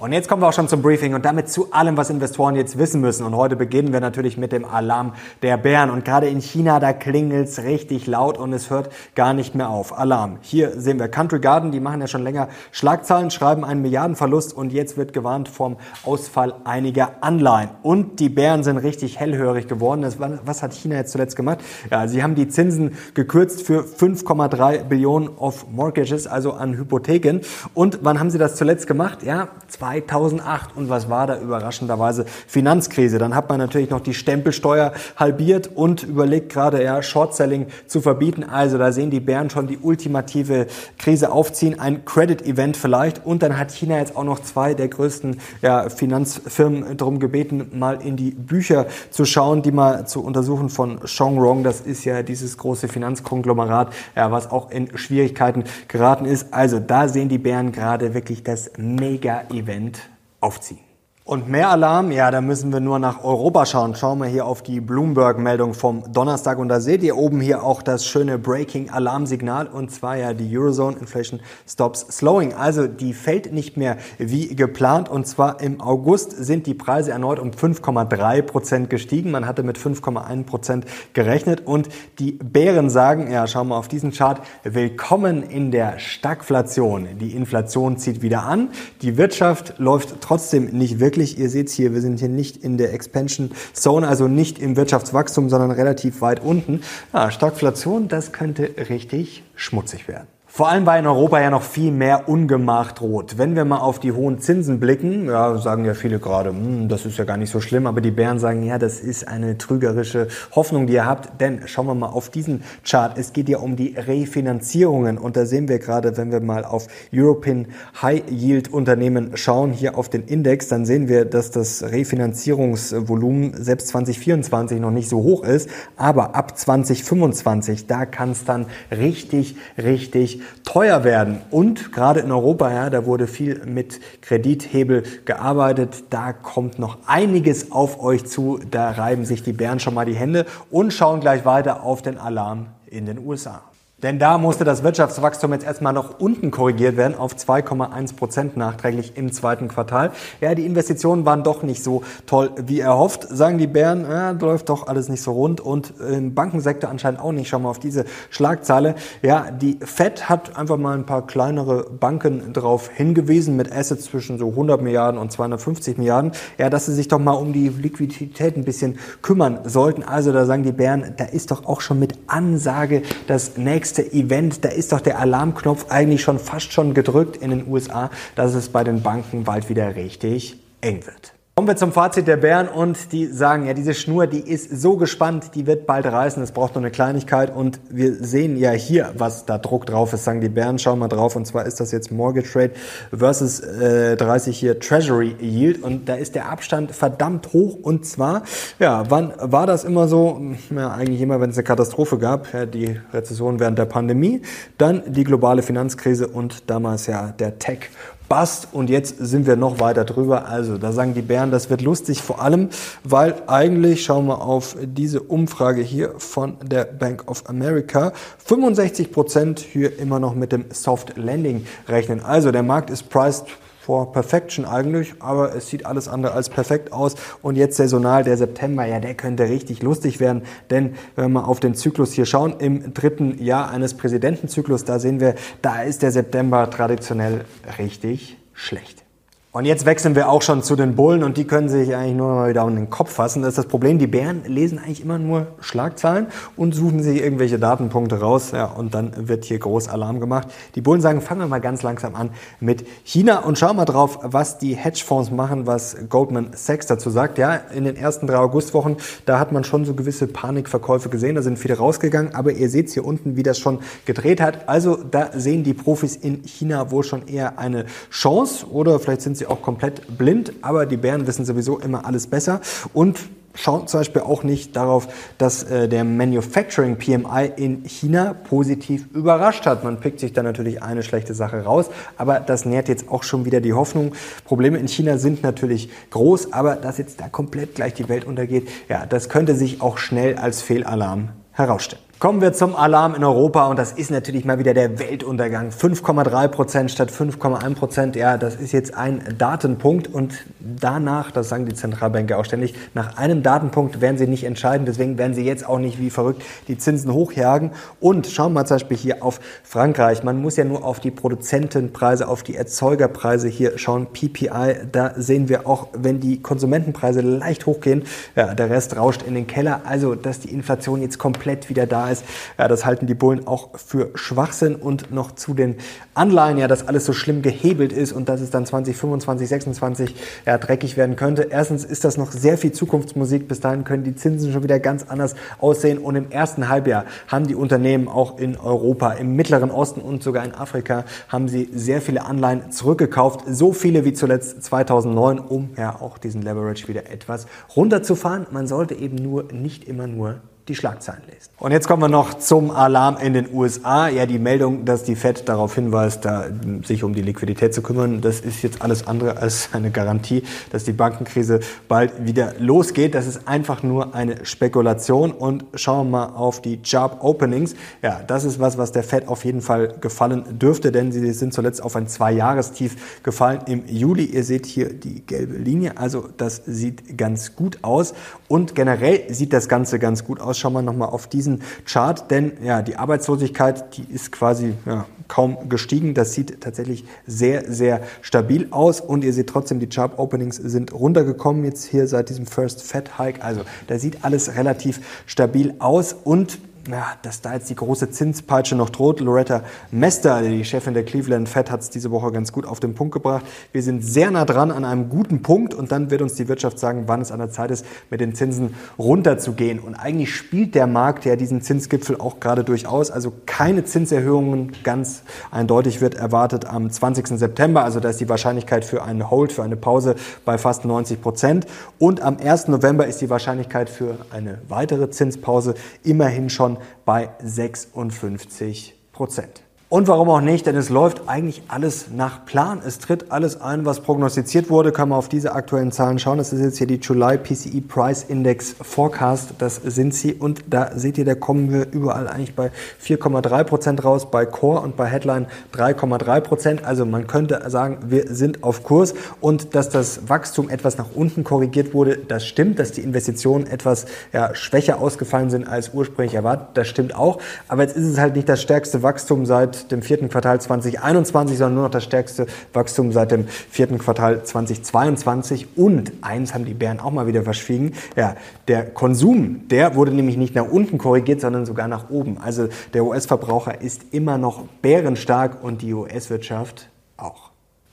Und 0.00 0.14
jetzt 0.14 0.30
kommen 0.30 0.40
wir 0.40 0.48
auch 0.48 0.54
schon 0.54 0.66
zum 0.66 0.80
Briefing 0.80 1.12
und 1.12 1.26
damit 1.26 1.50
zu 1.50 1.72
allem, 1.72 1.98
was 1.98 2.08
Investoren 2.08 2.56
jetzt 2.56 2.78
wissen 2.78 3.02
müssen. 3.02 3.26
Und 3.26 3.36
heute 3.36 3.54
beginnen 3.54 3.92
wir 3.92 4.00
natürlich 4.00 4.38
mit 4.38 4.50
dem 4.50 4.64
Alarm 4.64 5.12
der 5.42 5.58
Bären. 5.58 5.90
Und 5.90 6.06
gerade 6.06 6.26
in 6.26 6.40
China, 6.40 6.80
da 6.80 6.94
klingelt's 6.94 7.64
richtig 7.64 8.06
laut 8.06 8.38
und 8.38 8.54
es 8.54 8.70
hört 8.70 8.88
gar 9.14 9.34
nicht 9.34 9.54
mehr 9.54 9.68
auf. 9.68 9.98
Alarm. 9.98 10.38
Hier 10.40 10.80
sehen 10.80 10.98
wir 10.98 11.08
Country 11.08 11.38
Garden, 11.38 11.70
die 11.70 11.80
machen 11.80 12.00
ja 12.00 12.06
schon 12.06 12.22
länger 12.22 12.48
Schlagzeilen, 12.72 13.30
schreiben 13.30 13.62
einen 13.62 13.82
Milliardenverlust 13.82 14.56
und 14.56 14.72
jetzt 14.72 14.96
wird 14.96 15.12
gewarnt 15.12 15.50
vom 15.50 15.76
Ausfall 16.06 16.54
einiger 16.64 17.16
Anleihen. 17.20 17.68
Und 17.82 18.20
die 18.20 18.30
Bären 18.30 18.64
sind 18.64 18.78
richtig 18.78 19.20
hellhörig 19.20 19.68
geworden. 19.68 20.00
Das, 20.00 20.16
was 20.18 20.62
hat 20.62 20.72
China 20.72 20.96
jetzt 20.96 21.12
zuletzt 21.12 21.36
gemacht? 21.36 21.58
Ja, 21.90 22.08
sie 22.08 22.22
haben 22.22 22.36
die 22.36 22.48
Zinsen 22.48 22.96
gekürzt 23.12 23.66
für 23.66 23.82
5,3 23.82 24.84
Billionen 24.84 25.28
of 25.28 25.66
Mortgages, 25.70 26.26
also 26.26 26.52
an 26.52 26.74
Hypotheken. 26.78 27.42
Und 27.74 27.98
wann 28.00 28.18
haben 28.18 28.30
sie 28.30 28.38
das 28.38 28.56
zuletzt 28.56 28.86
gemacht? 28.86 29.22
Ja, 29.24 29.48
zwei 29.68 29.89
2008. 29.90 30.76
Und 30.76 30.88
was 30.88 31.10
war 31.10 31.26
da 31.26 31.38
überraschenderweise? 31.38 32.24
Finanzkrise. 32.46 33.18
Dann 33.18 33.34
hat 33.34 33.48
man 33.48 33.58
natürlich 33.58 33.90
noch 33.90 34.00
die 34.00 34.14
Stempelsteuer 34.14 34.92
halbiert 35.16 35.70
und 35.74 36.02
überlegt 36.02 36.52
gerade, 36.52 36.82
ja, 36.82 37.02
Short-Selling 37.02 37.66
zu 37.86 38.00
verbieten. 38.00 38.44
Also 38.44 38.78
da 38.78 38.92
sehen 38.92 39.10
die 39.10 39.20
Bären 39.20 39.50
schon 39.50 39.66
die 39.66 39.78
ultimative 39.78 40.66
Krise 40.98 41.32
aufziehen. 41.32 41.78
Ein 41.78 42.04
Credit-Event 42.04 42.76
vielleicht. 42.76 43.24
Und 43.24 43.42
dann 43.42 43.58
hat 43.58 43.72
China 43.72 43.98
jetzt 43.98 44.16
auch 44.16 44.24
noch 44.24 44.40
zwei 44.40 44.74
der 44.74 44.88
größten 44.88 45.40
ja, 45.62 45.88
Finanzfirmen 45.88 46.96
darum 46.96 47.18
gebeten, 47.18 47.70
mal 47.72 48.00
in 48.02 48.16
die 48.16 48.30
Bücher 48.30 48.86
zu 49.10 49.24
schauen, 49.24 49.62
die 49.62 49.72
mal 49.72 50.06
zu 50.06 50.22
untersuchen 50.22 50.68
von 50.68 51.00
Shongrong. 51.04 51.64
Das 51.64 51.80
ist 51.80 52.04
ja 52.04 52.22
dieses 52.22 52.56
große 52.58 52.88
Finanzkonglomerat, 52.88 53.92
ja, 54.16 54.30
was 54.30 54.50
auch 54.50 54.70
in 54.70 54.96
Schwierigkeiten 54.96 55.64
geraten 55.88 56.24
ist. 56.24 56.52
Also 56.52 56.78
da 56.78 57.08
sehen 57.08 57.28
die 57.28 57.38
Bären 57.38 57.72
gerade 57.72 58.14
wirklich 58.14 58.42
das 58.42 58.70
Mega-Event 58.76 59.79
Prozent 59.80 60.10
aufziehen. 60.40 60.89
Und 61.30 61.48
mehr 61.48 61.68
Alarm, 61.68 62.10
ja, 62.10 62.32
da 62.32 62.40
müssen 62.40 62.72
wir 62.72 62.80
nur 62.80 62.98
nach 62.98 63.22
Europa 63.22 63.64
schauen. 63.64 63.94
Schauen 63.94 64.18
wir 64.18 64.26
hier 64.26 64.46
auf 64.46 64.64
die 64.64 64.80
Bloomberg-Meldung 64.80 65.74
vom 65.74 66.12
Donnerstag 66.12 66.58
und 66.58 66.66
da 66.66 66.80
seht 66.80 67.04
ihr 67.04 67.16
oben 67.16 67.40
hier 67.40 67.62
auch 67.62 67.82
das 67.82 68.04
schöne 68.04 68.36
Breaking-Alarmsignal 68.36 69.68
und 69.68 69.92
zwar 69.92 70.16
ja 70.16 70.32
die 70.32 70.58
Eurozone 70.58 70.96
Inflation 70.98 71.38
Stops 71.68 72.00
Slowing. 72.10 72.54
Also 72.54 72.88
die 72.88 73.14
fällt 73.14 73.52
nicht 73.52 73.76
mehr 73.76 73.96
wie 74.18 74.56
geplant 74.56 75.08
und 75.08 75.24
zwar 75.24 75.60
im 75.60 75.80
August 75.80 76.32
sind 76.32 76.66
die 76.66 76.74
Preise 76.74 77.12
erneut 77.12 77.38
um 77.38 77.52
5,3 77.52 78.42
Prozent 78.42 78.90
gestiegen. 78.90 79.30
Man 79.30 79.46
hatte 79.46 79.62
mit 79.62 79.78
5,1 79.78 80.42
Prozent 80.46 80.86
gerechnet 81.12 81.64
und 81.64 81.90
die 82.18 82.32
Bären 82.32 82.90
sagen, 82.90 83.30
ja, 83.30 83.46
schauen 83.46 83.68
wir 83.68 83.76
auf 83.76 83.86
diesen 83.86 84.10
Chart, 84.10 84.40
willkommen 84.64 85.44
in 85.44 85.70
der 85.70 86.00
Stagflation. 86.00 87.06
Die 87.20 87.36
Inflation 87.36 87.98
zieht 87.98 88.20
wieder 88.20 88.42
an, 88.42 88.70
die 89.02 89.16
Wirtschaft 89.16 89.74
läuft 89.78 90.20
trotzdem 90.20 90.70
nicht 90.76 90.98
wirklich 90.98 91.19
wirklich, 91.20 91.38
ihr 91.38 91.50
seht 91.50 91.68
hier, 91.68 91.92
wir 91.92 92.00
sind 92.00 92.18
hier 92.18 92.30
nicht 92.30 92.56
in 92.56 92.78
der 92.78 92.94
Expansion 92.94 93.50
Zone, 93.74 94.08
also 94.08 94.26
nicht 94.26 94.58
im 94.58 94.74
Wirtschaftswachstum, 94.76 95.50
sondern 95.50 95.70
relativ 95.70 96.22
weit 96.22 96.42
unten. 96.42 96.80
Ja, 97.12 97.30
Stagflation, 97.30 98.08
das 98.08 98.32
könnte 98.32 98.70
richtig 98.88 99.42
schmutzig 99.54 100.08
werden. 100.08 100.28
Vor 100.52 100.68
allem, 100.68 100.84
weil 100.84 100.98
in 100.98 101.06
Europa 101.06 101.40
ja 101.40 101.48
noch 101.48 101.62
viel 101.62 101.92
mehr 101.92 102.28
Ungemach 102.28 102.90
droht. 102.90 103.38
Wenn 103.38 103.54
wir 103.54 103.64
mal 103.64 103.78
auf 103.78 104.00
die 104.00 104.10
hohen 104.10 104.40
Zinsen 104.40 104.80
blicken, 104.80 105.26
ja, 105.26 105.56
sagen 105.58 105.84
ja 105.84 105.94
viele 105.94 106.18
gerade, 106.18 106.50
hm, 106.50 106.88
das 106.88 107.06
ist 107.06 107.18
ja 107.18 107.24
gar 107.24 107.36
nicht 107.36 107.50
so 107.50 107.60
schlimm, 107.60 107.86
aber 107.86 108.00
die 108.00 108.10
Bären 108.10 108.40
sagen, 108.40 108.64
ja, 108.64 108.76
das 108.76 108.98
ist 108.98 109.28
eine 109.28 109.58
trügerische 109.58 110.26
Hoffnung, 110.50 110.88
die 110.88 110.94
ihr 110.94 111.06
habt. 111.06 111.40
Denn 111.40 111.60
schauen 111.66 111.86
wir 111.86 111.94
mal 111.94 112.08
auf 112.08 112.30
diesen 112.30 112.64
Chart. 112.84 113.16
Es 113.16 113.32
geht 113.32 113.48
ja 113.48 113.58
um 113.58 113.76
die 113.76 113.94
Refinanzierungen 113.96 115.18
und 115.18 115.36
da 115.36 115.46
sehen 115.46 115.68
wir 115.68 115.78
gerade, 115.78 116.16
wenn 116.16 116.32
wir 116.32 116.40
mal 116.40 116.64
auf 116.64 116.88
European 117.14 117.68
High 118.02 118.24
Yield 118.28 118.72
Unternehmen 118.72 119.36
schauen, 119.36 119.70
hier 119.70 119.96
auf 119.96 120.08
den 120.08 120.24
Index, 120.24 120.66
dann 120.66 120.84
sehen 120.84 121.08
wir, 121.08 121.26
dass 121.26 121.52
das 121.52 121.84
Refinanzierungsvolumen 121.84 123.54
selbst 123.62 123.86
2024 123.88 124.80
noch 124.80 124.90
nicht 124.90 125.08
so 125.08 125.18
hoch 125.18 125.44
ist, 125.44 125.70
aber 125.96 126.34
ab 126.34 126.58
2025, 126.58 127.86
da 127.86 128.04
kann 128.04 128.32
es 128.32 128.44
dann 128.44 128.66
richtig, 128.90 129.54
richtig 129.78 130.39
teuer 130.64 131.04
werden. 131.04 131.40
Und 131.50 131.92
gerade 131.92 132.20
in 132.20 132.32
Europa, 132.32 132.72
ja, 132.72 132.90
da 132.90 133.06
wurde 133.06 133.26
viel 133.26 133.64
mit 133.64 134.00
Kredithebel 134.20 135.02
gearbeitet. 135.24 136.04
Da 136.10 136.32
kommt 136.32 136.78
noch 136.78 136.98
einiges 137.06 137.72
auf 137.72 138.02
euch 138.02 138.26
zu. 138.26 138.60
Da 138.70 138.90
reiben 138.90 139.24
sich 139.24 139.42
die 139.42 139.52
Bären 139.52 139.80
schon 139.80 139.94
mal 139.94 140.04
die 140.04 140.14
Hände 140.14 140.46
und 140.70 140.92
schauen 140.92 141.20
gleich 141.20 141.44
weiter 141.44 141.82
auf 141.82 142.02
den 142.02 142.18
Alarm 142.18 142.66
in 142.86 143.06
den 143.06 143.18
USA. 143.18 143.69
Denn 144.02 144.18
da 144.18 144.38
musste 144.38 144.64
das 144.64 144.82
Wirtschaftswachstum 144.82 145.52
jetzt 145.52 145.66
erstmal 145.66 145.92
noch 145.92 146.20
unten 146.20 146.50
korrigiert 146.50 146.96
werden 146.96 147.14
auf 147.16 147.34
2,1 147.34 148.16
Prozent 148.16 148.56
nachträglich 148.56 149.12
im 149.16 149.30
zweiten 149.30 149.68
Quartal. 149.68 150.12
Ja, 150.40 150.54
die 150.54 150.64
Investitionen 150.64 151.26
waren 151.26 151.42
doch 151.42 151.62
nicht 151.62 151.84
so 151.84 152.02
toll 152.24 152.50
wie 152.64 152.80
erhofft, 152.80 153.26
sagen 153.28 153.58
die 153.58 153.66
Bären. 153.66 154.06
Ja, 154.08 154.30
läuft 154.30 154.70
doch 154.70 154.86
alles 154.86 155.10
nicht 155.10 155.22
so 155.22 155.32
rund 155.32 155.60
und 155.60 155.92
im 156.00 156.34
Bankensektor 156.34 156.88
anscheinend 156.88 157.20
auch 157.20 157.32
nicht. 157.32 157.48
Schauen 157.48 157.62
wir 157.62 157.68
auf 157.68 157.78
diese 157.78 158.06
Schlagzeile. 158.30 158.94
Ja, 159.20 159.50
die 159.50 159.78
Fed 159.84 160.30
hat 160.30 160.56
einfach 160.56 160.78
mal 160.78 160.96
ein 160.96 161.04
paar 161.04 161.26
kleinere 161.26 161.84
Banken 161.90 162.54
darauf 162.54 162.88
hingewiesen 162.88 163.56
mit 163.56 163.70
Assets 163.70 164.04
zwischen 164.04 164.38
so 164.38 164.48
100 164.48 164.80
Milliarden 164.80 165.20
und 165.20 165.30
250 165.30 165.98
Milliarden. 165.98 166.32
Ja, 166.56 166.70
dass 166.70 166.86
sie 166.86 166.94
sich 166.94 167.08
doch 167.08 167.18
mal 167.18 167.32
um 167.32 167.52
die 167.52 167.68
Liquidität 167.68 168.56
ein 168.56 168.64
bisschen 168.64 168.98
kümmern 169.20 169.58
sollten. 169.64 170.02
Also 170.02 170.32
da 170.32 170.46
sagen 170.46 170.62
die 170.62 170.72
Bären, 170.72 171.14
da 171.18 171.24
ist 171.24 171.50
doch 171.50 171.66
auch 171.66 171.82
schon 171.82 171.98
mit 171.98 172.14
Ansage 172.26 173.02
das 173.26 173.58
nächste 173.58 173.89
nächste 173.98 174.16
Event, 174.16 174.64
da 174.64 174.68
ist 174.68 174.92
doch 174.92 175.00
der 175.00 175.18
Alarmknopf 175.18 175.86
eigentlich 175.88 176.22
schon 176.22 176.38
fast 176.38 176.72
schon 176.72 176.94
gedrückt 176.94 177.36
in 177.36 177.50
den 177.50 177.66
USA, 177.66 178.10
dass 178.36 178.54
es 178.54 178.68
bei 178.68 178.84
den 178.84 179.02
Banken 179.02 179.44
bald 179.44 179.68
wieder 179.68 179.96
richtig 179.96 180.56
eng 180.80 181.04
wird. 181.06 181.32
Kommen 181.56 181.68
wir 181.68 181.76
zum 181.76 181.92
Fazit 181.92 182.26
der 182.26 182.38
Bären 182.38 182.68
und 182.68 183.12
die 183.12 183.26
sagen, 183.26 183.66
ja, 183.66 183.74
diese 183.74 183.92
Schnur, 183.92 184.26
die 184.26 184.40
ist 184.40 184.80
so 184.80 184.96
gespannt, 184.96 185.50
die 185.54 185.66
wird 185.66 185.84
bald 185.84 186.06
reißen, 186.06 186.42
es 186.42 186.52
braucht 186.52 186.74
nur 186.74 186.82
eine 186.82 186.90
Kleinigkeit 186.90 187.54
und 187.54 187.80
wir 187.90 188.14
sehen 188.14 188.56
ja 188.56 188.70
hier, 188.70 189.12
was 189.18 189.44
da 189.44 189.58
Druck 189.58 189.84
drauf 189.84 190.14
ist, 190.14 190.24
sagen 190.24 190.40
die 190.40 190.48
Bären, 190.48 190.78
schauen 190.78 191.00
wir 191.00 191.08
drauf 191.08 191.36
und 191.36 191.46
zwar 191.46 191.66
ist 191.66 191.80
das 191.80 191.92
jetzt 191.92 192.12
Mortgage 192.12 192.48
Rate 192.54 192.74
versus 193.12 193.60
äh, 193.60 194.16
30 194.16 194.58
hier 194.58 194.78
Treasury 194.78 195.36
Yield 195.38 195.82
und 195.82 196.08
da 196.08 196.14
ist 196.14 196.34
der 196.34 196.48
Abstand 196.48 196.92
verdammt 196.92 197.52
hoch 197.52 197.76
und 197.82 198.06
zwar, 198.06 198.44
ja, 198.78 199.10
wann 199.10 199.34
war 199.38 199.66
das 199.66 199.84
immer 199.84 200.08
so? 200.08 200.40
Ja, 200.74 200.92
eigentlich 200.92 201.20
immer, 201.20 201.40
wenn 201.40 201.50
es 201.50 201.58
eine 201.58 201.64
Katastrophe 201.64 202.16
gab, 202.16 202.54
ja, 202.54 202.64
die 202.64 202.98
Rezession 203.12 203.60
während 203.60 203.78
der 203.78 203.86
Pandemie, 203.86 204.40
dann 204.78 205.02
die 205.12 205.24
globale 205.24 205.60
Finanzkrise 205.62 206.28
und 206.28 206.70
damals 206.70 207.06
ja 207.06 207.32
der 207.32 207.58
Tech 207.58 207.90
Bast 208.30 208.68
und 208.70 208.90
jetzt 208.90 209.16
sind 209.18 209.48
wir 209.48 209.56
noch 209.56 209.80
weiter 209.80 210.04
drüber. 210.04 210.46
Also 210.46 210.78
da 210.78 210.92
sagen 210.92 211.14
die 211.14 211.20
Bären, 211.20 211.50
das 211.50 211.68
wird 211.68 211.82
lustig, 211.82 212.22
vor 212.22 212.40
allem, 212.40 212.68
weil 213.02 213.34
eigentlich, 213.48 214.04
schauen 214.04 214.26
wir 214.26 214.40
auf 214.42 214.76
diese 214.80 215.20
Umfrage 215.20 215.82
hier 215.82 216.14
von 216.18 216.56
der 216.62 216.84
Bank 216.84 217.28
of 217.28 217.42
America, 217.48 218.12
65 218.44 219.10
Prozent 219.10 219.58
hier 219.58 219.98
immer 219.98 220.20
noch 220.20 220.36
mit 220.36 220.52
dem 220.52 220.66
Soft 220.70 221.16
Landing 221.16 221.66
rechnen. 221.88 222.20
Also 222.20 222.52
der 222.52 222.62
Markt 222.62 222.88
ist 222.90 223.10
priced 223.10 223.46
for 223.80 224.12
Perfection 224.12 224.64
eigentlich, 224.64 225.14
aber 225.20 225.54
es 225.54 225.68
sieht 225.68 225.86
alles 225.86 226.06
andere 226.06 226.32
als 226.32 226.48
perfekt 226.48 226.92
aus. 226.92 227.14
Und 227.42 227.56
jetzt 227.56 227.76
saisonal, 227.76 228.24
der 228.24 228.36
September, 228.36 228.84
ja, 228.84 229.00
der 229.00 229.14
könnte 229.14 229.44
richtig 229.44 229.82
lustig 229.82 230.20
werden, 230.20 230.42
denn 230.70 230.94
wenn 231.16 231.32
wir 231.32 231.48
auf 231.48 231.60
den 231.60 231.74
Zyklus 231.74 232.12
hier 232.12 232.26
schauen, 232.26 232.54
im 232.58 232.92
dritten 232.94 233.42
Jahr 233.42 233.70
eines 233.70 233.94
Präsidentenzyklus, 233.94 234.84
da 234.84 234.98
sehen 234.98 235.20
wir, 235.20 235.34
da 235.62 235.82
ist 235.82 236.02
der 236.02 236.12
September 236.12 236.68
traditionell 236.70 237.44
richtig 237.78 238.36
schlecht. 238.52 239.04
Und 239.52 239.64
jetzt 239.64 239.84
wechseln 239.84 240.14
wir 240.14 240.28
auch 240.28 240.42
schon 240.42 240.62
zu 240.62 240.76
den 240.76 240.94
Bullen 240.94 241.24
und 241.24 241.36
die 241.36 241.44
können 241.44 241.68
sich 241.68 241.96
eigentlich 241.96 242.14
nur 242.14 242.32
mal 242.36 242.50
wieder 242.50 242.64
in 242.68 242.76
den 242.76 242.88
Kopf 242.88 243.10
fassen. 243.10 243.42
Das 243.42 243.48
ist 243.48 243.58
das 243.58 243.66
Problem, 243.66 243.98
die 243.98 244.06
Bären 244.06 244.44
lesen 244.44 244.78
eigentlich 244.78 245.02
immer 245.02 245.18
nur 245.18 245.48
Schlagzeilen 245.58 246.28
und 246.56 246.72
suchen 246.72 247.02
sich 247.02 247.20
irgendwelche 247.20 247.58
Datenpunkte 247.58 248.20
raus 248.20 248.52
ja, 248.52 248.66
und 248.66 248.94
dann 248.94 249.26
wird 249.26 249.44
hier 249.44 249.58
groß 249.58 249.88
Alarm 249.88 250.20
gemacht. 250.20 250.46
Die 250.76 250.80
Bullen 250.80 251.00
sagen, 251.00 251.20
fangen 251.20 251.40
wir 251.40 251.48
mal 251.48 251.60
ganz 251.60 251.82
langsam 251.82 252.14
an 252.14 252.30
mit 252.60 252.86
China 253.02 253.40
und 253.40 253.58
schauen 253.58 253.74
mal 253.74 253.86
drauf, 253.86 254.20
was 254.22 254.58
die 254.58 254.76
Hedgefonds 254.76 255.32
machen, 255.32 255.66
was 255.66 255.96
Goldman 256.08 256.50
Sachs 256.54 256.86
dazu 256.86 257.10
sagt. 257.10 257.36
Ja, 257.36 257.56
in 257.56 257.82
den 257.82 257.96
ersten 257.96 258.28
drei 258.28 258.36
Augustwochen, 258.36 258.98
da 259.26 259.40
hat 259.40 259.50
man 259.50 259.64
schon 259.64 259.84
so 259.84 259.94
gewisse 259.94 260.28
Panikverkäufe 260.28 261.08
gesehen, 261.08 261.34
da 261.34 261.42
sind 261.42 261.58
viele 261.58 261.76
rausgegangen, 261.76 262.36
aber 262.36 262.52
ihr 262.52 262.70
seht 262.70 262.88
hier 262.90 263.04
unten, 263.04 263.34
wie 263.34 263.42
das 263.42 263.58
schon 263.58 263.80
gedreht 264.04 264.40
hat. 264.40 264.68
Also 264.68 264.96
da 264.96 265.30
sehen 265.34 265.64
die 265.64 265.74
Profis 265.74 266.14
in 266.14 266.44
China 266.44 266.92
wohl 266.92 267.02
schon 267.02 267.26
eher 267.26 267.58
eine 267.58 267.86
Chance 268.12 268.64
oder 268.70 269.00
vielleicht 269.00 269.22
sind 269.22 269.39
sie 269.40 269.46
auch 269.46 269.62
komplett 269.62 270.16
blind, 270.16 270.52
aber 270.62 270.86
die 270.86 270.96
Bären 270.96 271.26
wissen 271.26 271.44
sowieso 271.44 271.78
immer 271.78 272.06
alles 272.06 272.28
besser 272.28 272.60
und 272.92 273.18
schauen 273.54 273.86
zum 273.88 274.00
Beispiel 274.00 274.22
auch 274.22 274.42
nicht 274.42 274.76
darauf, 274.76 275.08
dass 275.38 275.64
äh, 275.64 275.88
der 275.88 276.04
Manufacturing 276.04 276.96
PMI 276.96 277.50
in 277.56 277.84
China 277.84 278.34
positiv 278.34 279.06
überrascht 279.12 279.66
hat. 279.66 279.84
Man 279.84 280.00
pickt 280.00 280.20
sich 280.20 280.32
da 280.32 280.42
natürlich 280.42 280.82
eine 280.82 281.02
schlechte 281.02 281.34
Sache 281.34 281.64
raus, 281.64 281.90
aber 282.16 282.40
das 282.40 282.64
nährt 282.64 282.88
jetzt 282.88 283.08
auch 283.08 283.22
schon 283.22 283.44
wieder 283.44 283.60
die 283.60 283.72
Hoffnung. 283.72 284.12
Probleme 284.44 284.78
in 284.78 284.88
China 284.88 285.18
sind 285.18 285.42
natürlich 285.42 285.90
groß, 286.10 286.52
aber 286.52 286.76
dass 286.76 286.98
jetzt 286.98 287.20
da 287.20 287.28
komplett 287.28 287.74
gleich 287.74 287.94
die 287.94 288.08
Welt 288.08 288.24
untergeht, 288.24 288.68
ja, 288.88 289.06
das 289.06 289.28
könnte 289.28 289.54
sich 289.54 289.80
auch 289.80 289.98
schnell 289.98 290.36
als 290.36 290.62
Fehlalarm 290.62 291.30
herausstellen. 291.52 292.09
Kommen 292.20 292.42
wir 292.42 292.52
zum 292.52 292.76
Alarm 292.76 293.14
in 293.14 293.24
Europa 293.24 293.66
und 293.68 293.78
das 293.78 293.92
ist 293.92 294.10
natürlich 294.10 294.44
mal 294.44 294.58
wieder 294.58 294.74
der 294.74 294.98
Weltuntergang. 294.98 295.70
5,3 295.70 296.48
Prozent 296.48 296.90
statt 296.90 297.10
5,1 297.10 297.74
Prozent. 297.74 298.14
Ja, 298.14 298.36
das 298.36 298.56
ist 298.56 298.72
jetzt 298.72 298.94
ein 298.94 299.24
Datenpunkt 299.38 300.06
und 300.06 300.34
danach, 300.60 301.30
das 301.30 301.48
sagen 301.48 301.64
die 301.64 301.72
Zentralbanker 301.72 302.36
auch 302.36 302.44
ständig, 302.44 302.74
nach 302.92 303.16
einem 303.16 303.42
Datenpunkt 303.42 304.02
werden 304.02 304.18
sie 304.18 304.26
nicht 304.26 304.44
entscheiden. 304.44 304.84
Deswegen 304.84 305.16
werden 305.16 305.32
sie 305.32 305.46
jetzt 305.46 305.66
auch 305.66 305.78
nicht 305.78 305.98
wie 305.98 306.10
verrückt 306.10 306.42
die 306.68 306.76
Zinsen 306.76 307.10
hochjagen. 307.10 307.70
Und 308.00 308.26
schauen 308.26 308.52
wir 308.52 308.60
mal 308.60 308.66
zum 308.66 308.74
Beispiel 308.74 308.98
hier 308.98 309.24
auf 309.24 309.40
Frankreich. 309.62 310.22
Man 310.22 310.42
muss 310.42 310.56
ja 310.56 310.64
nur 310.64 310.84
auf 310.84 311.00
die 311.00 311.10
Produzentenpreise, 311.10 312.28
auf 312.28 312.42
die 312.42 312.54
Erzeugerpreise 312.54 313.48
hier 313.48 313.78
schauen. 313.78 314.08
PPI, 314.12 314.88
da 314.92 315.14
sehen 315.16 315.48
wir 315.48 315.66
auch, 315.66 315.88
wenn 315.94 316.20
die 316.20 316.42
Konsumentenpreise 316.42 317.22
leicht 317.22 317.64
hochgehen, 317.64 318.02
ja, 318.36 318.52
der 318.52 318.68
Rest 318.68 318.94
rauscht 318.94 319.22
in 319.22 319.34
den 319.34 319.46
Keller. 319.46 319.80
Also, 319.86 320.14
dass 320.14 320.40
die 320.40 320.50
Inflation 320.50 321.00
jetzt 321.00 321.16
komplett 321.16 321.70
wieder 321.70 321.86
da 321.86 322.09
ist. 322.10 322.24
Ja, 322.58 322.68
das 322.68 322.84
halten 322.84 323.06
die 323.06 323.14
Bullen 323.14 323.46
auch 323.46 323.78
für 323.78 324.10
Schwachsinn 324.14 324.74
und 324.74 325.12
noch 325.12 325.32
zu 325.32 325.54
den 325.54 325.76
Anleihen, 326.14 326.58
ja, 326.58 326.68
dass 326.68 326.86
alles 326.86 327.04
so 327.04 327.12
schlimm 327.12 327.42
gehebelt 327.42 327.92
ist 327.92 328.12
und 328.12 328.28
dass 328.28 328.40
es 328.40 328.50
dann 328.50 328.66
2025, 328.66 329.48
26 329.48 330.14
ja, 330.46 330.58
dreckig 330.58 330.96
werden 330.96 331.16
könnte. 331.16 331.48
Erstens 331.50 331.84
ist 331.84 332.04
das 332.04 332.16
noch 332.16 332.32
sehr 332.32 332.58
viel 332.58 332.72
Zukunftsmusik. 332.72 333.48
Bis 333.48 333.60
dahin 333.60 333.84
können 333.84 334.04
die 334.04 334.14
Zinsen 334.14 334.52
schon 334.52 334.62
wieder 334.62 334.78
ganz 334.80 335.04
anders 335.08 335.34
aussehen 335.58 335.98
und 335.98 336.16
im 336.16 336.30
ersten 336.30 336.68
Halbjahr 336.68 337.04
haben 337.28 337.46
die 337.46 337.54
Unternehmen 337.54 338.08
auch 338.08 338.38
in 338.38 338.56
Europa, 338.56 339.12
im 339.12 339.36
Mittleren 339.36 339.70
Osten 339.70 340.00
und 340.00 340.22
sogar 340.22 340.44
in 340.44 340.54
Afrika 340.54 341.04
haben 341.28 341.48
sie 341.48 341.68
sehr 341.72 342.00
viele 342.00 342.24
Anleihen 342.24 342.70
zurückgekauft. 342.70 343.42
So 343.46 343.72
viele 343.72 344.04
wie 344.04 344.12
zuletzt 344.12 344.62
2009, 344.64 345.38
um 345.38 345.70
ja 345.76 346.00
auch 346.00 346.18
diesen 346.18 346.42
Leverage 346.42 346.88
wieder 346.88 347.10
etwas 347.10 347.46
runterzufahren. 347.76 348.46
Man 348.50 348.66
sollte 348.66 348.94
eben 348.94 349.16
nur 349.16 349.44
nicht 349.52 349.84
immer 349.84 350.06
nur 350.06 350.40
die 350.70 350.76
Schlagzeilen 350.76 351.22
lesen. 351.26 351.50
Und 351.58 351.72
jetzt 351.72 351.86
kommen 351.86 352.00
wir 352.00 352.08
noch 352.08 352.34
zum 352.34 352.70
Alarm 352.70 353.18
in 353.18 353.34
den 353.34 353.52
USA. 353.52 354.08
Ja, 354.08 354.24
die 354.24 354.38
Meldung, 354.38 354.84
dass 354.84 355.02
die 355.02 355.16
Fed 355.16 355.48
darauf 355.48 355.74
hinweist, 355.74 356.24
da, 356.24 356.46
sich 356.84 357.04
um 357.04 357.12
die 357.12 357.22
Liquidität 357.22 357.74
zu 357.74 357.82
kümmern, 357.82 358.20
das 358.20 358.40
ist 358.40 358.62
jetzt 358.62 358.80
alles 358.80 359.06
andere 359.06 359.36
als 359.36 359.70
eine 359.74 359.90
Garantie, 359.90 360.44
dass 360.70 360.84
die 360.84 360.92
Bankenkrise 360.92 361.60
bald 361.88 362.24
wieder 362.24 362.54
losgeht. 362.58 363.14
Das 363.14 363.26
ist 363.26 363.46
einfach 363.48 363.82
nur 363.82 364.14
eine 364.14 364.46
Spekulation. 364.46 365.32
Und 365.32 365.64
schauen 365.74 366.10
wir 366.10 366.18
mal 366.18 366.26
auf 366.34 366.62
die 366.62 366.76
Job 366.76 367.18
Openings. 367.20 367.74
Ja, 368.00 368.20
das 368.26 368.44
ist 368.44 368.60
was, 368.60 368.78
was 368.78 368.92
der 368.92 369.02
Fed 369.02 369.28
auf 369.28 369.44
jeden 369.44 369.60
Fall 369.60 369.94
gefallen 370.00 370.58
dürfte, 370.58 370.92
denn 370.92 371.12
sie 371.12 371.32
sind 371.32 371.52
zuletzt 371.52 371.82
auf 371.82 371.96
ein 371.96 372.06
Zwei-Jahrestief 372.06 373.22
gefallen 373.22 373.60
im 373.66 373.86
Juli. 373.86 374.24
Ihr 374.24 374.44
seht 374.44 374.66
hier 374.66 374.92
die 374.92 375.26
gelbe 375.26 375.56
Linie. 375.56 375.98
Also 375.98 376.28
das 376.36 376.62
sieht 376.64 377.18
ganz 377.18 377.56
gut 377.56 377.80
aus. 377.82 378.14
Und 378.48 378.74
generell 378.74 379.32
sieht 379.34 379.52
das 379.52 379.68
Ganze 379.68 379.98
ganz 379.98 380.24
gut 380.24 380.40
aus 380.40 380.59
schauen 380.60 380.72
wir 380.72 380.82
nochmal 380.82 381.08
auf 381.08 381.26
diesen 381.26 381.62
Chart, 381.84 382.30
denn 382.30 382.52
ja, 382.62 382.82
die 382.82 382.96
Arbeitslosigkeit, 382.96 383.96
die 383.96 384.04
ist 384.12 384.30
quasi 384.32 384.74
ja, 384.86 385.06
kaum 385.30 385.68
gestiegen. 385.68 386.12
Das 386.12 386.34
sieht 386.34 386.60
tatsächlich 386.60 387.04
sehr, 387.26 387.72
sehr 387.72 388.02
stabil 388.20 388.68
aus. 388.70 389.00
Und 389.00 389.24
ihr 389.24 389.32
seht 389.32 389.48
trotzdem, 389.48 389.80
die 389.80 389.88
Chart 389.88 390.18
Openings 390.18 390.56
sind 390.56 390.92
runtergekommen 390.92 391.64
jetzt 391.64 391.84
hier 391.84 392.06
seit 392.06 392.28
diesem 392.28 392.46
First 392.46 392.82
Fed 392.82 393.18
Hike. 393.18 393.42
Also 393.42 393.62
da 393.86 393.98
sieht 393.98 394.24
alles 394.24 394.56
relativ 394.56 395.00
stabil 395.26 395.74
aus. 395.78 396.14
Und 396.24 396.58
ja, 396.88 397.06
dass 397.22 397.40
da 397.40 397.54
jetzt 397.54 397.68
die 397.68 397.74
große 397.74 398.10
Zinspeitsche 398.10 398.74
noch 398.74 398.90
droht. 398.90 399.20
Loretta 399.20 399.62
Mester, 399.90 400.42
die 400.42 400.64
Chefin 400.64 400.94
der 400.94 401.04
Cleveland 401.04 401.48
Fed, 401.48 401.70
hat 401.70 401.80
es 401.80 401.90
diese 401.90 402.10
Woche 402.10 402.32
ganz 402.32 402.52
gut 402.52 402.66
auf 402.66 402.80
den 402.80 402.94
Punkt 402.94 403.12
gebracht. 403.12 403.44
Wir 403.72 403.82
sind 403.82 404.04
sehr 404.04 404.30
nah 404.30 404.44
dran 404.44 404.70
an 404.70 404.84
einem 404.84 405.08
guten 405.08 405.42
Punkt 405.42 405.74
und 405.74 405.92
dann 405.92 406.10
wird 406.10 406.22
uns 406.22 406.34
die 406.34 406.48
Wirtschaft 406.48 406.78
sagen, 406.78 407.04
wann 407.06 407.20
es 407.20 407.32
an 407.32 407.38
der 407.38 407.50
Zeit 407.50 407.70
ist, 407.70 407.84
mit 408.08 408.20
den 408.20 408.34
Zinsen 408.34 408.74
runterzugehen. 408.98 409.78
Und 409.78 409.94
eigentlich 409.94 410.34
spielt 410.34 410.74
der 410.74 410.86
Markt 410.86 411.24
ja 411.24 411.36
diesen 411.36 411.60
Zinsgipfel 411.60 412.16
auch 412.18 412.40
gerade 412.40 412.64
durchaus. 412.64 413.10
Also 413.10 413.32
keine 413.46 413.84
Zinserhöhungen, 413.84 414.72
ganz 414.82 415.22
eindeutig 415.50 416.00
wird 416.00 416.14
erwartet 416.14 416.66
am 416.66 416.90
20. 416.90 417.26
September. 417.38 417.84
Also 417.84 418.00
da 418.00 418.10
ist 418.10 418.20
die 418.20 418.28
Wahrscheinlichkeit 418.28 418.84
für 418.84 419.02
einen 419.02 419.30
Hold, 419.30 419.52
für 419.52 419.62
eine 419.62 419.76
Pause 419.76 420.16
bei 420.44 420.56
fast 420.56 420.84
90 420.84 421.20
Prozent. 421.20 421.66
Und 421.98 422.22
am 422.22 422.38
1. 422.38 422.68
November 422.68 423.06
ist 423.06 423.20
die 423.20 423.30
Wahrscheinlichkeit 423.30 423.90
für 423.90 424.16
eine 424.30 424.58
weitere 424.68 425.10
Zinspause 425.10 425.74
immerhin 426.04 426.48
schon 426.50 426.69
bei 427.04 427.30
56 427.42 428.94
Prozent. 429.12 429.62
Und 429.92 430.06
warum 430.06 430.28
auch 430.28 430.40
nicht, 430.40 430.66
denn 430.66 430.76
es 430.76 430.88
läuft 430.88 431.22
eigentlich 431.26 431.62
alles 431.66 432.12
nach 432.14 432.46
Plan. 432.46 432.80
Es 432.86 433.00
tritt 433.00 433.32
alles 433.32 433.60
ein, 433.60 433.84
was 433.84 434.02
prognostiziert 434.02 434.70
wurde. 434.70 434.92
Kann 434.92 435.08
man 435.08 435.18
auf 435.18 435.28
diese 435.28 435.52
aktuellen 435.52 435.90
Zahlen 435.90 436.20
schauen. 436.20 436.38
Das 436.38 436.52
ist 436.52 436.60
jetzt 436.60 436.78
hier 436.78 436.86
die 436.86 437.00
July 437.00 437.36
PCE 437.36 437.80
Price 437.80 438.22
Index 438.22 438.76
Forecast. 438.80 439.54
Das 439.58 439.80
sind 439.82 440.14
sie. 440.14 440.34
Und 440.34 440.62
da 440.70 440.92
seht 440.96 441.18
ihr, 441.18 441.24
da 441.24 441.34
kommen 441.34 441.72
wir 441.72 441.90
überall 441.90 442.28
eigentlich 442.28 442.54
bei 442.54 442.70
4,3 443.04 443.64
Prozent 443.64 444.04
raus, 444.04 444.30
bei 444.30 444.46
Core 444.46 444.80
und 444.82 444.96
bei 444.96 445.06
Headline 445.06 445.48
3,3 445.74 446.40
Prozent. 446.40 446.84
Also 446.84 447.04
man 447.04 447.26
könnte 447.26 447.60
sagen, 447.68 447.98
wir 448.06 448.32
sind 448.32 448.62
auf 448.62 448.84
Kurs. 448.84 449.14
Und 449.40 449.74
dass 449.74 449.88
das 449.88 450.28
Wachstum 450.28 450.70
etwas 450.70 450.98
nach 450.98 451.16
unten 451.16 451.42
korrigiert 451.42 451.94
wurde, 451.94 452.16
das 452.16 452.46
stimmt. 452.46 452.78
Dass 452.78 452.92
die 452.92 453.00
Investitionen 453.00 453.66
etwas 453.66 454.06
ja, 454.32 454.54
schwächer 454.54 455.00
ausgefallen 455.00 455.50
sind 455.50 455.66
als 455.66 455.92
ursprünglich 455.92 456.34
erwartet, 456.34 456.68
das 456.74 456.86
stimmt 456.86 457.12
auch. 457.12 457.40
Aber 457.66 457.82
jetzt 457.82 457.96
ist 457.96 458.06
es 458.06 458.18
halt 458.18 458.36
nicht 458.36 458.48
das 458.48 458.62
stärkste 458.62 459.02
Wachstum 459.02 459.46
dem 459.88 460.02
vierten 460.02 460.28
Quartal 460.28 460.60
2021, 460.60 461.58
sondern 461.58 461.74
nur 461.74 461.84
noch 461.84 461.90
das 461.90 462.04
stärkste 462.04 462.46
Wachstum 462.72 463.12
seit 463.12 463.30
dem 463.30 463.46
vierten 463.46 463.98
Quartal 463.98 464.42
2022. 464.44 465.76
Und 465.76 466.12
eins 466.22 466.54
haben 466.54 466.64
die 466.64 466.74
Bären 466.74 467.00
auch 467.00 467.10
mal 467.10 467.26
wieder 467.26 467.42
verschwiegen. 467.42 467.92
Ja, 468.16 468.36
der 468.68 468.84
Konsum, 468.84 469.68
der 469.68 469.94
wurde 469.94 470.12
nämlich 470.12 470.36
nicht 470.36 470.54
nach 470.54 470.68
unten 470.68 470.98
korrigiert, 470.98 471.40
sondern 471.40 471.66
sogar 471.66 471.88
nach 471.88 472.10
oben. 472.10 472.38
Also 472.38 472.68
der 472.94 473.04
US-Verbraucher 473.04 473.80
ist 473.80 474.02
immer 474.12 474.38
noch 474.38 474.64
bärenstark 474.82 475.62
und 475.62 475.82
die 475.82 475.94
US-Wirtschaft. 475.94 476.88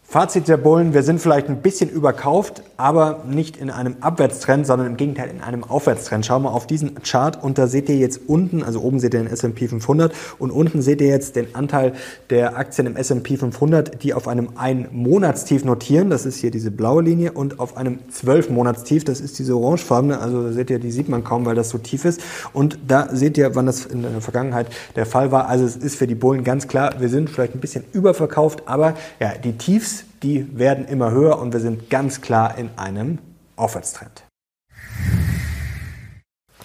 Fazit 0.09 0.47
der 0.47 0.55
Bullen, 0.55 0.93
wir 0.93 1.03
sind 1.03 1.19
vielleicht 1.19 1.49
ein 1.49 1.61
bisschen 1.61 1.89
überkauft, 1.89 2.63
aber 2.77 3.25
nicht 3.29 3.57
in 3.57 3.69
einem 3.69 3.97
Abwärtstrend, 3.99 4.65
sondern 4.65 4.87
im 4.87 4.95
Gegenteil 4.95 5.29
in 5.29 5.41
einem 5.41 5.65
Aufwärtstrend. 5.65 6.25
Schauen 6.25 6.43
wir 6.43 6.53
auf 6.53 6.65
diesen 6.65 6.95
Chart 7.03 7.43
und 7.43 7.57
da 7.57 7.67
seht 7.67 7.89
ihr 7.89 7.97
jetzt 7.97 8.21
unten, 8.25 8.63
also 8.63 8.79
oben 8.79 9.01
seht 9.01 9.13
ihr 9.13 9.19
den 9.19 9.27
S&P 9.29 9.67
500 9.67 10.13
und 10.39 10.51
unten 10.51 10.81
seht 10.81 11.01
ihr 11.01 11.09
jetzt 11.09 11.35
den 11.35 11.53
Anteil 11.55 11.91
der 12.29 12.55
Aktien 12.55 12.87
im 12.87 12.95
S&P 12.95 13.35
500, 13.35 14.01
die 14.01 14.13
auf 14.13 14.29
einem 14.29 14.51
Ein-Monatstief 14.55 15.65
notieren, 15.65 16.09
das 16.09 16.25
ist 16.25 16.37
hier 16.37 16.51
diese 16.51 16.71
blaue 16.71 17.03
Linie 17.03 17.33
und 17.33 17.59
auf 17.59 17.75
einem 17.75 17.99
Zwölf-Monatstief, 18.09 19.03
das 19.03 19.19
ist 19.19 19.37
diese 19.39 19.57
orangefarbene, 19.57 20.19
also 20.19 20.41
da 20.41 20.53
seht 20.53 20.69
ihr, 20.69 20.79
die 20.79 20.91
sieht 20.91 21.09
man 21.09 21.25
kaum, 21.25 21.45
weil 21.45 21.55
das 21.55 21.67
so 21.67 21.79
tief 21.79 22.05
ist 22.05 22.21
und 22.53 22.79
da 22.87 23.09
seht 23.11 23.37
ihr, 23.37 23.55
wann 23.55 23.65
das 23.65 23.85
in 23.85 24.03
der 24.03 24.21
Vergangenheit 24.21 24.67
der 24.95 25.05
Fall 25.05 25.33
war. 25.33 25.49
Also 25.49 25.65
es 25.65 25.75
ist 25.75 25.97
für 25.97 26.07
die 26.07 26.15
Bullen 26.15 26.45
ganz 26.45 26.69
klar, 26.69 26.93
wir 26.99 27.09
sind 27.09 27.29
vielleicht 27.29 27.55
ein 27.55 27.59
bisschen 27.59 27.83
überverkauft, 27.91 28.63
aber 28.67 28.93
ja, 29.19 29.33
die 29.43 29.57
Tiefs 29.57 29.96
die 30.23 30.57
werden 30.57 30.85
immer 30.85 31.11
höher 31.11 31.39
und 31.39 31.53
wir 31.53 31.59
sind 31.59 31.89
ganz 31.89 32.21
klar 32.21 32.57
in 32.57 32.69
einem 32.77 33.19
Aufwärtstrend. 33.55 34.23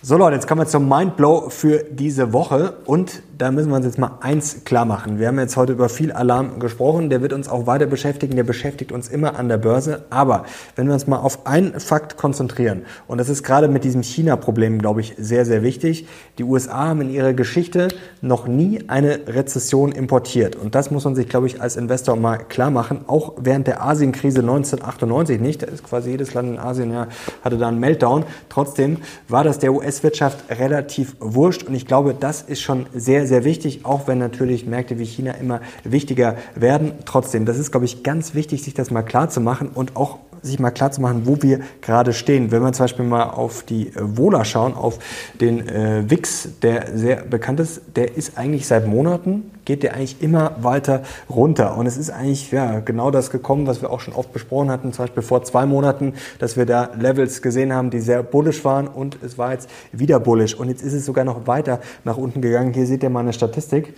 So 0.05 0.17
Leute, 0.17 0.35
jetzt 0.35 0.49
kommen 0.49 0.63
wir 0.63 0.67
zum 0.67 0.89
Mindblow 0.89 1.49
für 1.51 1.85
diese 1.85 2.33
Woche 2.33 2.79
und 2.87 3.23
da 3.43 3.51
müssen 3.51 3.71
wir 3.71 3.77
uns 3.77 3.87
jetzt 3.87 3.99
mal 3.99 4.19
eins 4.21 4.63
klar 4.65 4.85
machen. 4.85 5.19
Wir 5.19 5.27
haben 5.27 5.39
jetzt 5.41 5.57
heute 5.57 5.73
über 5.73 5.89
viel 5.89 6.13
Alarm 6.13 6.61
gesprochen, 6.61 7.11
der 7.11 7.23
wird 7.23 7.33
uns 7.33 7.49
auch 7.49 7.67
weiter 7.67 7.87
beschäftigen, 7.87 8.37
der 8.37 8.45
beschäftigt 8.45 8.93
uns 8.93 9.09
immer 9.09 9.37
an 9.37 9.49
der 9.49 9.57
Börse. 9.59 10.05
Aber 10.11 10.45
wenn 10.77 10.87
wir 10.87 10.95
uns 10.95 11.09
mal 11.09 11.17
auf 11.17 11.45
einen 11.45 11.81
Fakt 11.81 12.17
konzentrieren, 12.17 12.83
und 13.09 13.19
das 13.19 13.29
ist 13.29 13.43
gerade 13.43 13.67
mit 13.67 13.83
diesem 13.83 14.05
China-Problem, 14.05 14.79
glaube 14.79 15.01
ich, 15.01 15.17
sehr, 15.19 15.45
sehr 15.45 15.65
wichtig. 15.65 16.07
Die 16.39 16.45
USA 16.45 16.87
haben 16.87 17.01
in 17.01 17.11
ihrer 17.11 17.33
Geschichte 17.33 17.89
noch 18.21 18.47
nie 18.47 18.85
eine 18.87 19.27
Rezession 19.27 19.91
importiert. 19.91 20.55
Und 20.55 20.77
das 20.77 20.93
muss 20.93 21.05
man 21.05 21.17
sich, 21.17 21.29
glaube 21.29 21.49
ich, 21.49 21.61
als 21.61 21.75
Investor 21.75 22.15
mal 22.15 22.39
klar 22.39 22.71
machen. 22.71 23.01
Auch 23.09 23.33
während 23.39 23.67
der 23.67 23.83
Asienkrise 23.83 24.39
1998 24.39 25.41
nicht. 25.41 25.63
Da 25.63 25.67
ist 25.67 25.83
quasi 25.83 26.11
jedes 26.11 26.33
Land 26.35 26.49
in 26.49 26.59
Asien, 26.61 26.93
ja, 26.93 27.09
hatte 27.43 27.59
da 27.59 27.67
einen 27.67 27.81
Meltdown. 27.81 28.23
Trotzdem 28.49 28.99
war 29.27 29.43
das 29.43 29.59
der 29.59 29.73
US-Wirtschaft 29.73 30.45
relativ 30.49 31.17
wurscht. 31.19 31.65
Und 31.65 31.75
ich 31.75 31.87
glaube, 31.87 32.15
das 32.15 32.43
ist 32.43 32.61
schon 32.61 32.87
sehr, 32.95 33.27
sehr 33.27 33.32
sehr 33.33 33.45
wichtig, 33.45 33.87
auch 33.87 34.09
wenn 34.09 34.19
natürlich 34.19 34.67
Märkte 34.67 34.99
wie 34.99 35.07
China 35.07 35.33
immer 35.33 35.63
wichtiger 35.85 36.37
werden. 36.55 36.93
Trotzdem, 37.07 37.47
das 37.47 37.59
ist, 37.59 37.71
glaube 37.71 37.87
ich, 37.87 38.03
ganz 38.03 38.35
wichtig, 38.35 38.63
sich 38.63 38.75
das 38.75 38.91
mal 38.91 39.01
klar 39.01 39.31
zu 39.31 39.41
machen 39.41 39.71
und 39.73 39.97
auch 39.97 40.19
sich 40.43 40.59
mal 40.59 40.71
klar 40.71 40.91
zu 40.91 41.01
machen, 41.01 41.23
wo 41.25 41.41
wir 41.41 41.61
gerade 41.81 42.13
stehen. 42.13 42.51
Wenn 42.51 42.63
wir 42.63 42.73
zum 42.73 42.85
Beispiel 42.85 43.05
mal 43.05 43.25
auf 43.25 43.63
die 43.63 43.89
äh, 43.89 43.93
Wohler 43.97 44.45
schauen, 44.45 44.75
auf 44.75 44.99
den 45.41 45.69
äh, 45.69 46.05
WIX, 46.09 46.49
der 46.63 46.97
sehr 46.97 47.17
bekannt 47.23 47.61
ist, 47.61 47.83
der 47.97 48.17
ist 48.17 48.37
eigentlich 48.37 48.67
seit 48.67 48.87
Monaten, 48.87 49.51
geht 49.65 49.83
der 49.83 49.95
eigentlich 49.95 50.21
immer 50.21 50.57
weiter 50.61 51.03
runter. 51.31 51.77
Und 51.77 51.87
es 51.87 51.97
ist 51.97 52.11
eigentlich 52.11 52.51
ja, 52.51 52.81
genau 52.81 53.11
das 53.11 53.31
gekommen, 53.31 53.67
was 53.67 53.81
wir 53.81 53.91
auch 53.91 54.01
schon 54.01 54.15
oft 54.15 54.33
besprochen 54.33 54.71
hatten, 54.71 54.93
zum 54.93 55.05
Beispiel 55.05 55.23
vor 55.23 55.43
zwei 55.45 55.67
Monaten, 55.67 56.15
dass 56.39 56.57
wir 56.57 56.67
da 56.67 56.91
Levels 56.99 57.43
gesehen 57.43 57.73
haben, 57.73 57.91
die 57.91 58.01
sehr 58.01 58.23
bullish 58.23 58.65
waren 58.65 58.89
und 58.89 59.19
es 59.23 59.39
war 59.39 59.53
jetzt 59.53 59.69
wieder 59.93 60.19
bullish. 60.21 60.55
Und 60.55 60.69
jetzt 60.69 60.83
ist 60.83 60.93
es 60.93 61.07
sogar 61.07 61.25
noch 61.25 61.47
weiter 61.47 61.81
nach 62.05 62.17
unten 62.17 62.43
gegangen. 62.43 62.73
Hier 62.73 62.87
seht 62.87 63.03
ihr 63.03 63.11
mal 63.11 63.21
eine 63.21 63.33
Statistik. 63.33 63.95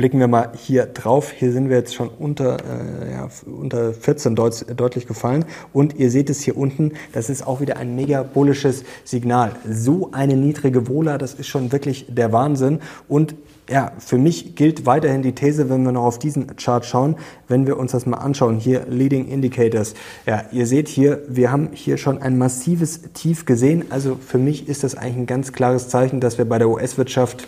Blicken 0.00 0.18
wir 0.18 0.28
mal 0.28 0.52
hier 0.56 0.86
drauf. 0.86 1.30
Hier 1.30 1.52
sind 1.52 1.68
wir 1.68 1.76
jetzt 1.76 1.94
schon 1.94 2.08
unter, 2.08 2.56
äh, 2.56 3.12
ja, 3.12 3.28
unter 3.44 3.92
14 3.92 4.34
deut 4.34 4.64
deutlich 4.74 5.06
gefallen. 5.06 5.44
Und 5.74 5.94
ihr 5.98 6.10
seht 6.10 6.30
es 6.30 6.40
hier 6.40 6.56
unten, 6.56 6.92
das 7.12 7.28
ist 7.28 7.46
auch 7.46 7.60
wieder 7.60 7.76
ein 7.76 7.96
mega 7.96 8.22
bullisches 8.22 8.84
Signal. 9.04 9.52
So 9.70 10.08
eine 10.12 10.36
niedrige 10.36 10.88
Vola, 10.88 11.18
das 11.18 11.34
ist 11.34 11.48
schon 11.48 11.70
wirklich 11.70 12.06
der 12.08 12.32
Wahnsinn. 12.32 12.78
Und 13.08 13.34
ja, 13.68 13.92
für 13.98 14.16
mich 14.16 14.54
gilt 14.54 14.86
weiterhin 14.86 15.20
die 15.20 15.34
These, 15.34 15.68
wenn 15.68 15.82
wir 15.82 15.92
noch 15.92 16.04
auf 16.04 16.18
diesen 16.18 16.56
Chart 16.56 16.86
schauen, 16.86 17.16
wenn 17.46 17.66
wir 17.66 17.78
uns 17.78 17.92
das 17.92 18.06
mal 18.06 18.16
anschauen, 18.16 18.56
hier 18.56 18.86
Leading 18.88 19.28
Indicators. 19.28 19.92
Ja, 20.24 20.44
ihr 20.50 20.66
seht 20.66 20.88
hier, 20.88 21.20
wir 21.28 21.52
haben 21.52 21.68
hier 21.74 21.98
schon 21.98 22.22
ein 22.22 22.38
massives 22.38 23.02
Tief 23.12 23.44
gesehen. 23.44 23.84
Also 23.90 24.16
für 24.16 24.38
mich 24.38 24.66
ist 24.66 24.82
das 24.82 24.94
eigentlich 24.94 25.16
ein 25.16 25.26
ganz 25.26 25.52
klares 25.52 25.90
Zeichen, 25.90 26.20
dass 26.20 26.38
wir 26.38 26.46
bei 26.46 26.56
der 26.56 26.70
US-Wirtschaft 26.70 27.46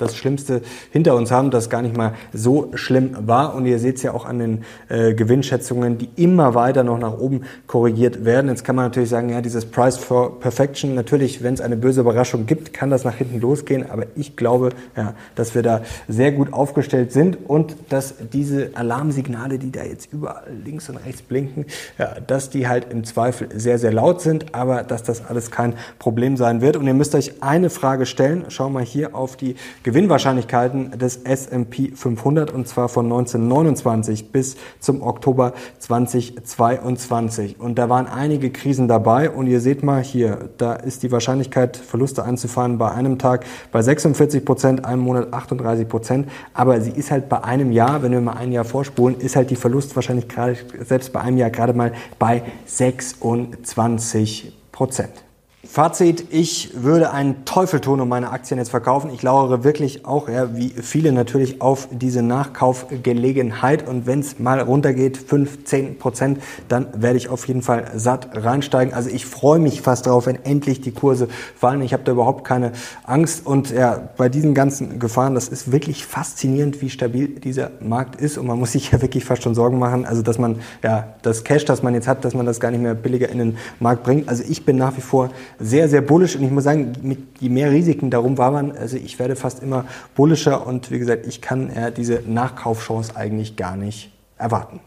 das 0.00 0.16
Schlimmste 0.16 0.62
hinter 0.90 1.14
uns 1.14 1.30
haben, 1.30 1.50
das 1.50 1.70
gar 1.70 1.82
nicht 1.82 1.96
mal 1.96 2.14
so 2.32 2.70
schlimm 2.74 3.16
war. 3.26 3.54
Und 3.54 3.66
ihr 3.66 3.78
seht 3.78 3.96
es 3.96 4.02
ja 4.02 4.12
auch 4.12 4.24
an 4.24 4.38
den 4.38 4.64
äh, 4.88 5.14
Gewinnschätzungen, 5.14 5.98
die 5.98 6.08
immer 6.16 6.54
weiter 6.54 6.84
noch 6.84 6.98
nach 6.98 7.18
oben 7.18 7.42
korrigiert 7.66 8.24
werden. 8.24 8.48
Jetzt 8.48 8.64
kann 8.64 8.76
man 8.76 8.86
natürlich 8.86 9.08
sagen, 9.08 9.30
ja, 9.30 9.40
dieses 9.40 9.66
Price 9.66 9.96
for 9.96 10.40
Perfection, 10.40 10.94
natürlich, 10.94 11.42
wenn 11.42 11.54
es 11.54 11.60
eine 11.60 11.76
böse 11.76 12.00
Überraschung 12.00 12.46
gibt, 12.46 12.72
kann 12.72 12.90
das 12.90 13.04
nach 13.04 13.14
hinten 13.14 13.40
losgehen. 13.40 13.90
Aber 13.90 14.04
ich 14.14 14.36
glaube, 14.36 14.70
ja, 14.96 15.14
dass 15.34 15.54
wir 15.54 15.62
da 15.62 15.82
sehr 16.08 16.32
gut 16.32 16.52
aufgestellt 16.52 17.12
sind 17.12 17.38
und 17.48 17.76
dass 17.88 18.14
diese 18.32 18.70
Alarmsignale, 18.74 19.58
die 19.58 19.72
da 19.72 19.84
jetzt 19.84 20.12
überall 20.12 20.44
links 20.64 20.88
und 20.88 20.96
rechts 20.96 21.22
blinken, 21.22 21.66
ja, 21.98 22.16
dass 22.26 22.50
die 22.50 22.68
halt 22.68 22.90
im 22.90 23.04
Zweifel 23.04 23.48
sehr, 23.54 23.78
sehr 23.78 23.92
laut 23.92 24.20
sind, 24.20 24.54
aber 24.54 24.82
dass 24.82 25.02
das 25.02 25.24
alles 25.26 25.50
kein 25.50 25.74
Problem 25.98 26.36
sein 26.36 26.60
wird. 26.60 26.76
Und 26.76 26.86
ihr 26.86 26.94
müsst 26.94 27.14
euch 27.14 27.42
eine 27.42 27.70
Frage 27.70 28.06
stellen. 28.06 28.44
Schau 28.48 28.70
mal 28.70 28.84
hier 28.84 29.14
auf 29.14 29.36
die 29.36 29.56
Gewinnwahrscheinlichkeiten 29.90 30.96
des 31.00 31.16
S&P 31.16 31.90
500 31.96 32.52
und 32.52 32.68
zwar 32.68 32.88
von 32.88 33.06
1929 33.06 34.30
bis 34.30 34.56
zum 34.78 35.02
Oktober 35.02 35.52
2022. 35.80 37.58
Und 37.58 37.76
da 37.76 37.88
waren 37.88 38.06
einige 38.06 38.50
Krisen 38.50 38.86
dabei 38.86 39.30
und 39.30 39.48
ihr 39.48 39.60
seht 39.60 39.82
mal 39.82 40.00
hier, 40.00 40.50
da 40.58 40.74
ist 40.74 41.02
die 41.02 41.10
Wahrscheinlichkeit, 41.10 41.76
Verluste 41.76 42.22
einzufahren 42.22 42.78
bei 42.78 42.92
einem 42.92 43.18
Tag 43.18 43.44
bei 43.72 43.82
46 43.82 44.44
Prozent, 44.44 44.84
einem 44.84 45.02
Monat 45.02 45.32
38 45.32 45.88
Prozent. 45.88 46.28
Aber 46.54 46.80
sie 46.80 46.92
ist 46.92 47.10
halt 47.10 47.28
bei 47.28 47.42
einem 47.42 47.72
Jahr, 47.72 48.04
wenn 48.04 48.12
wir 48.12 48.20
mal 48.20 48.34
ein 48.34 48.52
Jahr 48.52 48.64
vorspulen, 48.64 49.18
ist 49.18 49.34
halt 49.34 49.50
die 49.50 49.56
Verlustwahrscheinlich 49.56 50.28
gerade, 50.28 50.56
selbst 50.84 51.12
bei 51.12 51.20
einem 51.20 51.36
Jahr 51.36 51.50
gerade 51.50 51.72
mal 51.72 51.92
bei 52.20 52.44
26 52.66 54.52
Prozent. 54.70 55.29
Fazit, 55.72 56.24
ich 56.30 56.72
würde 56.82 57.12
einen 57.12 57.44
Teufel 57.44 57.78
tun, 57.78 58.00
um 58.00 58.08
meine 58.08 58.32
Aktien 58.32 58.58
jetzt 58.58 58.70
verkaufen. 58.70 59.08
Ich 59.14 59.22
lauere 59.22 59.62
wirklich 59.62 60.04
auch, 60.04 60.28
ja, 60.28 60.56
wie 60.56 60.70
viele 60.70 61.12
natürlich, 61.12 61.62
auf 61.62 61.86
diese 61.92 62.22
Nachkaufgelegenheit. 62.22 63.88
Und 63.88 64.04
wenn 64.04 64.18
es 64.18 64.40
mal 64.40 64.58
runtergeht, 64.58 65.16
5, 65.16 65.62
10 65.62 65.98
Prozent, 65.98 66.42
dann 66.66 66.88
werde 66.96 67.18
ich 67.18 67.28
auf 67.28 67.46
jeden 67.46 67.62
Fall 67.62 67.84
satt 67.94 68.30
reinsteigen. 68.32 68.92
Also 68.92 69.10
ich 69.10 69.26
freue 69.26 69.60
mich 69.60 69.80
fast 69.80 70.06
darauf, 70.06 70.26
wenn 70.26 70.44
endlich 70.44 70.80
die 70.80 70.90
Kurse 70.90 71.28
fallen. 71.54 71.82
Ich 71.82 71.92
habe 71.92 72.02
da 72.02 72.10
überhaupt 72.10 72.44
keine 72.44 72.72
Angst. 73.04 73.46
Und 73.46 73.70
ja, 73.70 74.08
bei 74.16 74.28
diesen 74.28 74.54
ganzen 74.54 74.98
Gefahren, 74.98 75.36
das 75.36 75.46
ist 75.46 75.70
wirklich 75.70 76.04
faszinierend, 76.04 76.82
wie 76.82 76.90
stabil 76.90 77.28
dieser 77.28 77.70
Markt 77.78 78.20
ist. 78.20 78.38
Und 78.38 78.48
man 78.48 78.58
muss 78.58 78.72
sich 78.72 78.90
ja 78.90 79.00
wirklich 79.02 79.24
fast 79.24 79.44
schon 79.44 79.54
Sorgen 79.54 79.78
machen. 79.78 80.04
Also 80.04 80.22
dass 80.22 80.36
man 80.36 80.58
ja 80.82 81.14
das 81.22 81.44
Cash, 81.44 81.64
das 81.64 81.84
man 81.84 81.94
jetzt 81.94 82.08
hat, 82.08 82.24
dass 82.24 82.34
man 82.34 82.44
das 82.44 82.58
gar 82.58 82.72
nicht 82.72 82.82
mehr 82.82 82.96
billiger 82.96 83.28
in 83.28 83.38
den 83.38 83.58
Markt 83.78 84.02
bringt. 84.02 84.28
Also 84.28 84.42
ich 84.48 84.64
bin 84.64 84.76
nach 84.76 84.96
wie 84.96 85.00
vor 85.00 85.30
sehr, 85.60 85.88
sehr 85.88 86.00
bullisch 86.00 86.36
und 86.36 86.42
ich 86.42 86.50
muss 86.50 86.64
sagen, 86.64 86.92
mit 87.02 87.18
je 87.38 87.50
mehr 87.50 87.70
Risiken 87.70 88.10
darum 88.10 88.38
war 88.38 88.50
man, 88.50 88.72
also 88.72 88.96
ich 88.96 89.18
werde 89.18 89.36
fast 89.36 89.62
immer 89.62 89.84
bullischer 90.14 90.66
und 90.66 90.90
wie 90.90 90.98
gesagt, 90.98 91.26
ich 91.26 91.40
kann 91.40 91.70
äh, 91.70 91.92
diese 91.92 92.22
Nachkaufchance 92.26 93.14
eigentlich 93.14 93.56
gar 93.56 93.76
nicht 93.76 94.10
erwarten. 94.38 94.80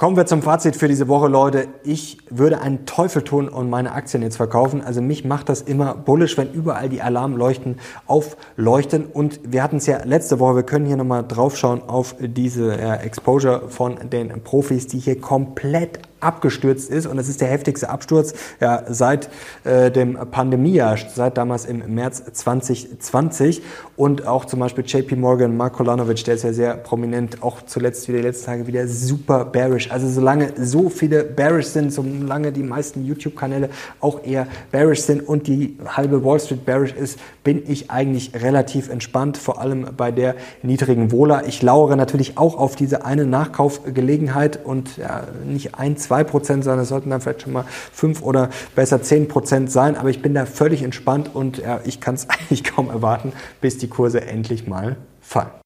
Kommen 0.00 0.16
wir 0.16 0.24
zum 0.24 0.40
Fazit 0.40 0.76
für 0.76 0.88
diese 0.88 1.08
Woche, 1.08 1.28
Leute. 1.28 1.68
Ich 1.84 2.16
würde 2.30 2.62
einen 2.62 2.86
Teufel 2.86 3.20
tun 3.20 3.50
und 3.50 3.68
meine 3.68 3.92
Aktien 3.92 4.22
jetzt 4.22 4.38
verkaufen. 4.38 4.80
Also 4.80 5.02
mich 5.02 5.26
macht 5.26 5.50
das 5.50 5.60
immer 5.60 5.94
bullisch, 5.94 6.38
wenn 6.38 6.50
überall 6.54 6.88
die 6.88 7.02
Alarmleuchten 7.02 7.78
aufleuchten. 8.06 9.04
Und 9.04 9.40
wir 9.44 9.62
hatten 9.62 9.76
es 9.76 9.84
ja 9.84 10.02
letzte 10.04 10.40
Woche, 10.40 10.56
wir 10.56 10.62
können 10.62 10.86
hier 10.86 10.96
nochmal 10.96 11.22
draufschauen 11.28 11.82
auf 11.86 12.16
diese 12.18 12.80
äh, 12.80 13.04
Exposure 13.04 13.68
von 13.68 13.98
den 14.10 14.42
Profis, 14.42 14.86
die 14.86 15.00
hier 15.00 15.20
komplett 15.20 15.98
abgestürzt 16.20 16.90
ist 16.90 17.06
und 17.06 17.18
es 17.18 17.28
ist 17.28 17.40
der 17.40 17.48
heftigste 17.48 17.88
Absturz 17.90 18.34
ja, 18.60 18.84
seit 18.88 19.30
äh, 19.64 19.90
dem 19.90 20.18
Pandemiejahr, 20.30 20.98
seit 21.14 21.36
damals 21.36 21.64
im 21.64 21.94
März 21.94 22.22
2020 22.32 23.62
und 23.96 24.26
auch 24.26 24.44
zum 24.44 24.60
Beispiel 24.60 24.84
JP 24.86 25.16
Morgan, 25.16 25.56
Mark 25.56 25.74
Kolanovic, 25.74 26.24
der 26.24 26.34
ist 26.34 26.44
ja 26.44 26.52
sehr 26.52 26.74
prominent, 26.74 27.42
auch 27.42 27.62
zuletzt 27.62 28.08
wieder 28.08 28.18
die 28.18 28.24
letzten 28.24 28.46
Tage 28.46 28.66
wieder 28.66 28.86
super 28.86 29.44
bearish. 29.44 29.90
Also 29.90 30.08
solange 30.08 30.52
so 30.58 30.88
viele 30.88 31.24
bearish 31.24 31.66
sind, 31.66 31.92
solange 31.92 32.52
die 32.52 32.62
meisten 32.62 33.04
YouTube-Kanäle 33.04 33.70
auch 34.00 34.24
eher 34.24 34.46
bearish 34.70 35.02
sind 35.02 35.26
und 35.26 35.46
die 35.46 35.76
halbe 35.86 36.24
Wall 36.24 36.40
Street 36.40 36.64
bearish 36.64 36.92
ist, 36.92 37.18
bin 37.44 37.62
ich 37.66 37.90
eigentlich 37.90 38.32
relativ 38.34 38.90
entspannt, 38.90 39.36
vor 39.36 39.60
allem 39.60 39.86
bei 39.96 40.10
der 40.10 40.34
niedrigen 40.62 41.12
Wohler. 41.12 41.46
Ich 41.46 41.62
lauere 41.62 41.96
natürlich 41.96 42.36
auch 42.38 42.56
auf 42.56 42.76
diese 42.76 43.04
eine 43.04 43.26
Nachkaufgelegenheit 43.26 44.64
und 44.64 44.96
ja, 44.96 45.24
nicht 45.46 45.74
ein, 45.76 45.96
zwei 45.96 46.09
2 46.10 46.24
Prozent 46.24 46.64
sein, 46.64 46.76
es 46.80 46.88
sollten 46.88 47.08
dann 47.10 47.20
vielleicht 47.20 47.42
schon 47.42 47.52
mal 47.52 47.64
5 47.92 48.22
oder 48.22 48.50
besser 48.74 49.00
10 49.00 49.28
Prozent 49.28 49.70
sein, 49.70 49.96
aber 49.96 50.10
ich 50.10 50.22
bin 50.22 50.34
da 50.34 50.44
völlig 50.44 50.82
entspannt 50.82 51.30
und 51.32 51.58
ja, 51.58 51.80
ich 51.84 52.00
kann 52.00 52.16
es 52.16 52.28
eigentlich 52.28 52.64
kaum 52.64 52.90
erwarten, 52.90 53.32
bis 53.60 53.78
die 53.78 53.86
Kurse 53.86 54.20
endlich 54.20 54.66
mal 54.66 54.96
fallen. 55.20 55.59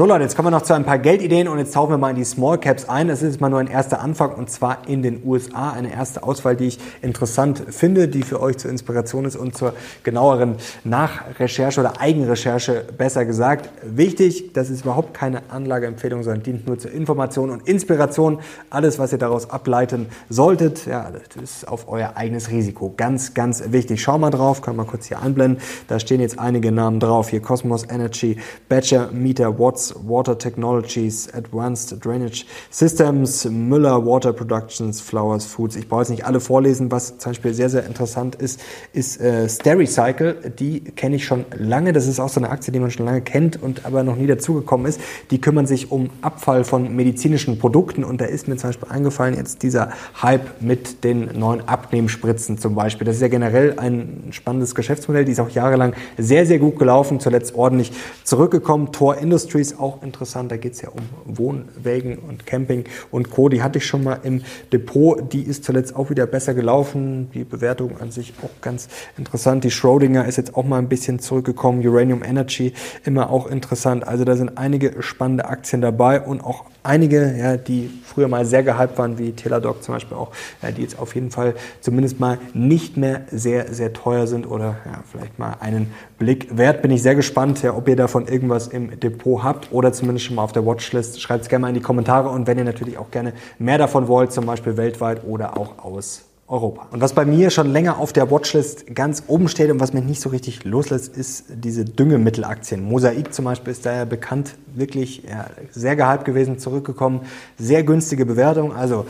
So 0.00 0.06
Leute, 0.06 0.22
jetzt 0.22 0.36
kommen 0.36 0.46
wir 0.46 0.50
noch 0.52 0.62
zu 0.62 0.74
ein 0.74 0.84
paar 0.84 1.00
Geldideen 1.00 1.48
und 1.48 1.58
jetzt 1.58 1.74
tauchen 1.74 1.90
wir 1.90 1.98
mal 1.98 2.10
in 2.10 2.14
die 2.14 2.24
Small 2.24 2.56
Caps 2.58 2.88
ein. 2.88 3.08
Das 3.08 3.20
ist 3.20 3.40
mal 3.40 3.48
nur 3.48 3.58
ein 3.58 3.66
erster 3.66 4.00
Anfang 4.00 4.32
und 4.32 4.48
zwar 4.48 4.86
in 4.86 5.02
den 5.02 5.24
USA. 5.26 5.72
Eine 5.72 5.92
erste 5.92 6.22
Auswahl, 6.22 6.54
die 6.54 6.68
ich 6.68 6.78
interessant 7.02 7.64
finde, 7.70 8.06
die 8.06 8.22
für 8.22 8.40
euch 8.40 8.58
zur 8.58 8.70
Inspiration 8.70 9.24
ist 9.24 9.34
und 9.34 9.56
zur 9.56 9.72
genaueren 10.04 10.54
Nachrecherche 10.84 11.80
oder 11.80 12.00
Eigenrecherche 12.00 12.84
besser 12.96 13.24
gesagt. 13.24 13.70
Wichtig, 13.82 14.52
das 14.52 14.70
ist 14.70 14.82
überhaupt 14.82 15.14
keine 15.14 15.42
Anlageempfehlung, 15.50 16.22
sondern 16.22 16.44
dient 16.44 16.68
nur 16.68 16.78
zur 16.78 16.92
Information 16.92 17.50
und 17.50 17.66
Inspiration. 17.66 18.38
Alles, 18.70 19.00
was 19.00 19.10
ihr 19.10 19.18
daraus 19.18 19.50
ableiten 19.50 20.06
solltet, 20.28 20.86
ja, 20.86 21.10
das 21.10 21.42
ist 21.42 21.66
auf 21.66 21.88
euer 21.88 22.12
eigenes 22.14 22.52
Risiko. 22.52 22.94
Ganz, 22.96 23.34
ganz 23.34 23.72
wichtig. 23.72 24.00
Schau 24.00 24.16
mal 24.16 24.30
drauf, 24.30 24.62
können 24.62 24.76
wir 24.76 24.84
kurz 24.84 25.06
hier 25.06 25.20
einblenden. 25.20 25.60
Da 25.88 25.98
stehen 25.98 26.20
jetzt 26.20 26.38
einige 26.38 26.70
Namen 26.70 27.00
drauf. 27.00 27.30
Hier 27.30 27.42
Cosmos 27.42 27.82
Energy, 27.90 28.38
Badger, 28.68 29.10
Meter, 29.10 29.58
Watts, 29.58 29.87
Water 30.06 30.38
Technologies, 30.38 31.32
Advanced 31.32 32.04
Drainage 32.04 32.44
Systems, 32.70 33.44
Müller 33.44 34.04
Water 34.04 34.32
Productions, 34.32 35.00
Flowers 35.00 35.44
Foods. 35.44 35.76
Ich 35.76 35.88
brauche 35.88 36.02
jetzt 36.02 36.10
nicht 36.10 36.24
alle 36.24 36.40
vorlesen. 36.40 36.90
Was 36.90 37.18
zum 37.18 37.30
Beispiel 37.30 37.54
sehr, 37.54 37.70
sehr 37.70 37.86
interessant 37.86 38.34
ist, 38.34 38.60
ist 38.92 39.20
äh, 39.20 39.48
Stericycle. 39.48 40.52
Die 40.58 40.80
kenne 40.80 41.16
ich 41.16 41.24
schon 41.24 41.44
lange. 41.56 41.92
Das 41.92 42.06
ist 42.06 42.20
auch 42.20 42.28
so 42.28 42.40
eine 42.40 42.50
Aktie, 42.50 42.72
die 42.72 42.80
man 42.80 42.90
schon 42.90 43.06
lange 43.06 43.20
kennt 43.20 43.62
und 43.62 43.84
aber 43.86 44.02
noch 44.02 44.16
nie 44.16 44.26
dazugekommen 44.26 44.86
ist. 44.86 45.00
Die 45.30 45.40
kümmern 45.40 45.66
sich 45.66 45.90
um 45.90 46.10
Abfall 46.22 46.64
von 46.64 46.94
medizinischen 46.94 47.58
Produkten 47.58 48.04
und 48.04 48.20
da 48.20 48.24
ist 48.24 48.48
mir 48.48 48.56
zum 48.56 48.70
Beispiel 48.70 48.88
eingefallen 48.88 49.34
jetzt 49.34 49.62
dieser 49.62 49.90
Hype 50.22 50.60
mit 50.60 51.04
den 51.04 51.38
neuen 51.38 51.66
Abnehmspritzen 51.68 52.58
zum 52.58 52.74
Beispiel. 52.74 53.06
Das 53.06 53.16
ist 53.16 53.22
ja 53.22 53.28
generell 53.28 53.78
ein 53.78 54.28
spannendes 54.30 54.74
Geschäftsmodell. 54.74 55.24
Die 55.24 55.32
ist 55.32 55.40
auch 55.40 55.50
jahrelang 55.50 55.94
sehr, 56.16 56.46
sehr 56.46 56.58
gut 56.58 56.78
gelaufen, 56.78 57.20
zuletzt 57.20 57.54
ordentlich 57.54 57.92
zurückgekommen. 58.24 58.92
Tor 58.92 59.16
Industries 59.16 59.77
auch 59.78 60.02
interessant. 60.02 60.50
Da 60.52 60.56
geht 60.56 60.74
es 60.74 60.82
ja 60.82 60.90
um 60.90 61.02
Wohnwägen 61.24 62.18
und 62.18 62.46
Camping 62.46 62.84
und 63.10 63.30
Co. 63.30 63.48
Die 63.48 63.62
hatte 63.62 63.78
ich 63.78 63.86
schon 63.86 64.04
mal 64.04 64.20
im 64.22 64.42
Depot. 64.72 65.32
Die 65.32 65.42
ist 65.42 65.64
zuletzt 65.64 65.94
auch 65.94 66.10
wieder 66.10 66.26
besser 66.26 66.54
gelaufen. 66.54 67.30
Die 67.34 67.44
Bewertung 67.44 68.00
an 68.00 68.10
sich 68.10 68.34
auch 68.42 68.60
ganz 68.60 68.88
interessant. 69.16 69.64
Die 69.64 69.70
Schrödinger 69.70 70.26
ist 70.26 70.36
jetzt 70.36 70.54
auch 70.56 70.64
mal 70.64 70.78
ein 70.78 70.88
bisschen 70.88 71.18
zurückgekommen. 71.18 71.86
Uranium 71.86 72.22
Energy 72.22 72.72
immer 73.04 73.30
auch 73.30 73.46
interessant. 73.46 74.06
Also 74.06 74.24
da 74.24 74.36
sind 74.36 74.58
einige 74.58 75.02
spannende 75.02 75.46
Aktien 75.46 75.80
dabei 75.80 76.20
und 76.20 76.42
auch 76.42 76.64
einige, 76.82 77.36
ja, 77.36 77.56
die 77.56 77.90
früher 78.04 78.28
mal 78.28 78.46
sehr 78.46 78.62
gehypt 78.62 78.96
waren, 78.98 79.18
wie 79.18 79.32
Teladoc 79.32 79.82
zum 79.82 79.94
Beispiel 79.94 80.16
auch, 80.16 80.32
ja, 80.62 80.70
die 80.70 80.82
jetzt 80.82 80.98
auf 80.98 81.14
jeden 81.14 81.30
Fall 81.30 81.54
zumindest 81.80 82.18
mal 82.18 82.38
nicht 82.54 82.96
mehr 82.96 83.22
sehr, 83.30 83.72
sehr 83.72 83.92
teuer 83.92 84.26
sind 84.26 84.46
oder 84.46 84.76
ja, 84.86 85.02
vielleicht 85.10 85.38
mal 85.38 85.56
einen 85.60 85.92
Blick 86.18 86.56
wert. 86.56 86.82
Bin 86.82 86.90
ich 86.90 87.02
sehr 87.02 87.14
gespannt, 87.14 87.62
ja, 87.62 87.74
ob 87.74 87.88
ihr 87.88 87.96
davon 87.96 88.26
irgendwas 88.26 88.68
im 88.68 88.98
Depot 89.00 89.42
habt 89.42 89.72
oder 89.72 89.92
zumindest 89.92 90.26
schon 90.26 90.36
mal 90.36 90.42
auf 90.42 90.52
der 90.52 90.66
Watchlist. 90.66 91.20
Schreibt 91.20 91.42
es 91.42 91.48
gerne 91.48 91.62
mal 91.62 91.68
in 91.68 91.74
die 91.74 91.80
Kommentare 91.80 92.28
und 92.28 92.46
wenn 92.46 92.58
ihr 92.58 92.64
natürlich 92.64 92.98
auch 92.98 93.10
gerne 93.10 93.32
mehr 93.58 93.78
davon 93.78 94.08
wollt, 94.08 94.32
zum 94.32 94.44
Beispiel 94.46 94.76
weltweit 94.76 95.24
oder 95.24 95.56
auch 95.56 95.84
aus 95.84 96.22
Europa. 96.48 96.86
Und 96.92 97.02
was 97.02 97.12
bei 97.12 97.26
mir 97.26 97.50
schon 97.50 97.70
länger 97.70 97.98
auf 97.98 98.14
der 98.14 98.30
Watchlist 98.30 98.94
ganz 98.94 99.24
oben 99.26 99.48
steht 99.48 99.70
und 99.70 99.80
was 99.80 99.92
mich 99.92 100.04
nicht 100.04 100.20
so 100.20 100.30
richtig 100.30 100.64
loslässt, 100.64 101.14
ist 101.14 101.44
diese 101.50 101.84
Düngemittelaktien. 101.84 102.82
Mosaik 102.82 103.34
zum 103.34 103.44
Beispiel 103.44 103.72
ist 103.72 103.84
daher 103.84 104.06
bekannt, 104.06 104.54
wirklich 104.74 105.22
ja, 105.28 105.46
sehr 105.70 105.94
gehypt 105.94 106.24
gewesen, 106.24 106.58
zurückgekommen, 106.58 107.20
sehr 107.58 107.82
günstige 107.82 108.24
Bewertung. 108.24 108.74
Also 108.74 109.04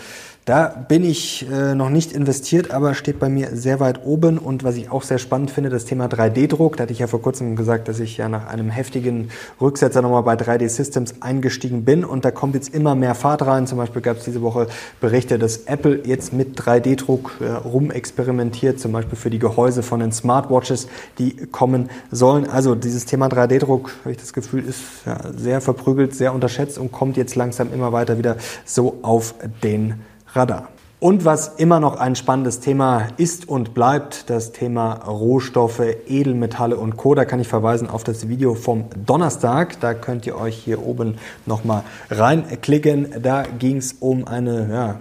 da 0.48 0.68
bin 0.88 1.04
ich 1.04 1.46
äh, 1.50 1.74
noch 1.74 1.90
nicht 1.90 2.12
investiert, 2.12 2.70
aber 2.70 2.94
steht 2.94 3.18
bei 3.18 3.28
mir 3.28 3.54
sehr 3.54 3.80
weit 3.80 4.06
oben. 4.06 4.38
Und 4.38 4.64
was 4.64 4.76
ich 4.76 4.90
auch 4.90 5.02
sehr 5.02 5.18
spannend 5.18 5.50
finde, 5.50 5.68
das 5.68 5.84
Thema 5.84 6.06
3D-Druck. 6.06 6.78
Da 6.78 6.84
hatte 6.84 6.92
ich 6.94 7.00
ja 7.00 7.06
vor 7.06 7.20
kurzem 7.20 7.54
gesagt, 7.54 7.86
dass 7.86 8.00
ich 8.00 8.16
ja 8.16 8.30
nach 8.30 8.46
einem 8.46 8.70
heftigen 8.70 9.28
Rücksetzer 9.60 10.00
nochmal 10.00 10.22
bei 10.22 10.36
3D 10.36 10.66
Systems 10.70 11.16
eingestiegen 11.20 11.84
bin. 11.84 12.02
Und 12.02 12.24
da 12.24 12.30
kommt 12.30 12.54
jetzt 12.54 12.74
immer 12.74 12.94
mehr 12.94 13.14
Fahrt 13.14 13.42
rein. 13.42 13.66
Zum 13.66 13.76
Beispiel 13.76 14.00
gab 14.00 14.16
es 14.16 14.24
diese 14.24 14.40
Woche 14.40 14.68
Berichte, 15.02 15.38
dass 15.38 15.58
Apple 15.66 16.00
jetzt 16.06 16.32
mit 16.32 16.58
3D-Druck 16.58 17.32
äh, 17.40 17.50
rumexperimentiert, 17.50 18.80
zum 18.80 18.92
Beispiel 18.92 19.18
für 19.18 19.28
die 19.28 19.38
Gehäuse 19.38 19.82
von 19.82 20.00
den 20.00 20.12
Smartwatches, 20.12 20.88
die 21.18 21.36
kommen 21.48 21.90
sollen. 22.10 22.48
Also 22.48 22.74
dieses 22.74 23.04
Thema 23.04 23.26
3D-Druck, 23.26 23.90
habe 24.00 24.12
ich 24.12 24.16
das 24.16 24.32
Gefühl, 24.32 24.64
ist 24.64 24.80
ja, 25.04 25.18
sehr 25.36 25.60
verprügelt, 25.60 26.14
sehr 26.14 26.32
unterschätzt 26.32 26.78
und 26.78 26.90
kommt 26.90 27.18
jetzt 27.18 27.36
langsam 27.36 27.70
immer 27.70 27.92
weiter 27.92 28.16
wieder 28.16 28.36
so 28.64 29.00
auf 29.02 29.34
den 29.62 30.00
Radar. 30.34 30.68
Und 31.00 31.24
was 31.24 31.54
immer 31.58 31.78
noch 31.78 31.96
ein 31.96 32.16
spannendes 32.16 32.58
Thema 32.58 33.06
ist 33.18 33.48
und 33.48 33.72
bleibt, 33.72 34.28
das 34.30 34.50
Thema 34.50 34.94
Rohstoffe, 34.94 35.80
Edelmetalle 36.08 36.76
und 36.76 36.96
Co. 36.96 37.14
Da 37.14 37.24
kann 37.24 37.38
ich 37.38 37.46
verweisen 37.46 37.88
auf 37.88 38.02
das 38.02 38.28
Video 38.28 38.56
vom 38.56 38.86
Donnerstag. 39.06 39.78
Da 39.78 39.94
könnt 39.94 40.26
ihr 40.26 40.36
euch 40.36 40.56
hier 40.56 40.84
oben 40.84 41.18
nochmal 41.46 41.84
reinklicken. 42.10 43.22
Da 43.22 43.44
ging 43.44 43.76
es 43.76 43.92
um 44.00 44.26
eine 44.26 44.68
ja, 44.72 44.96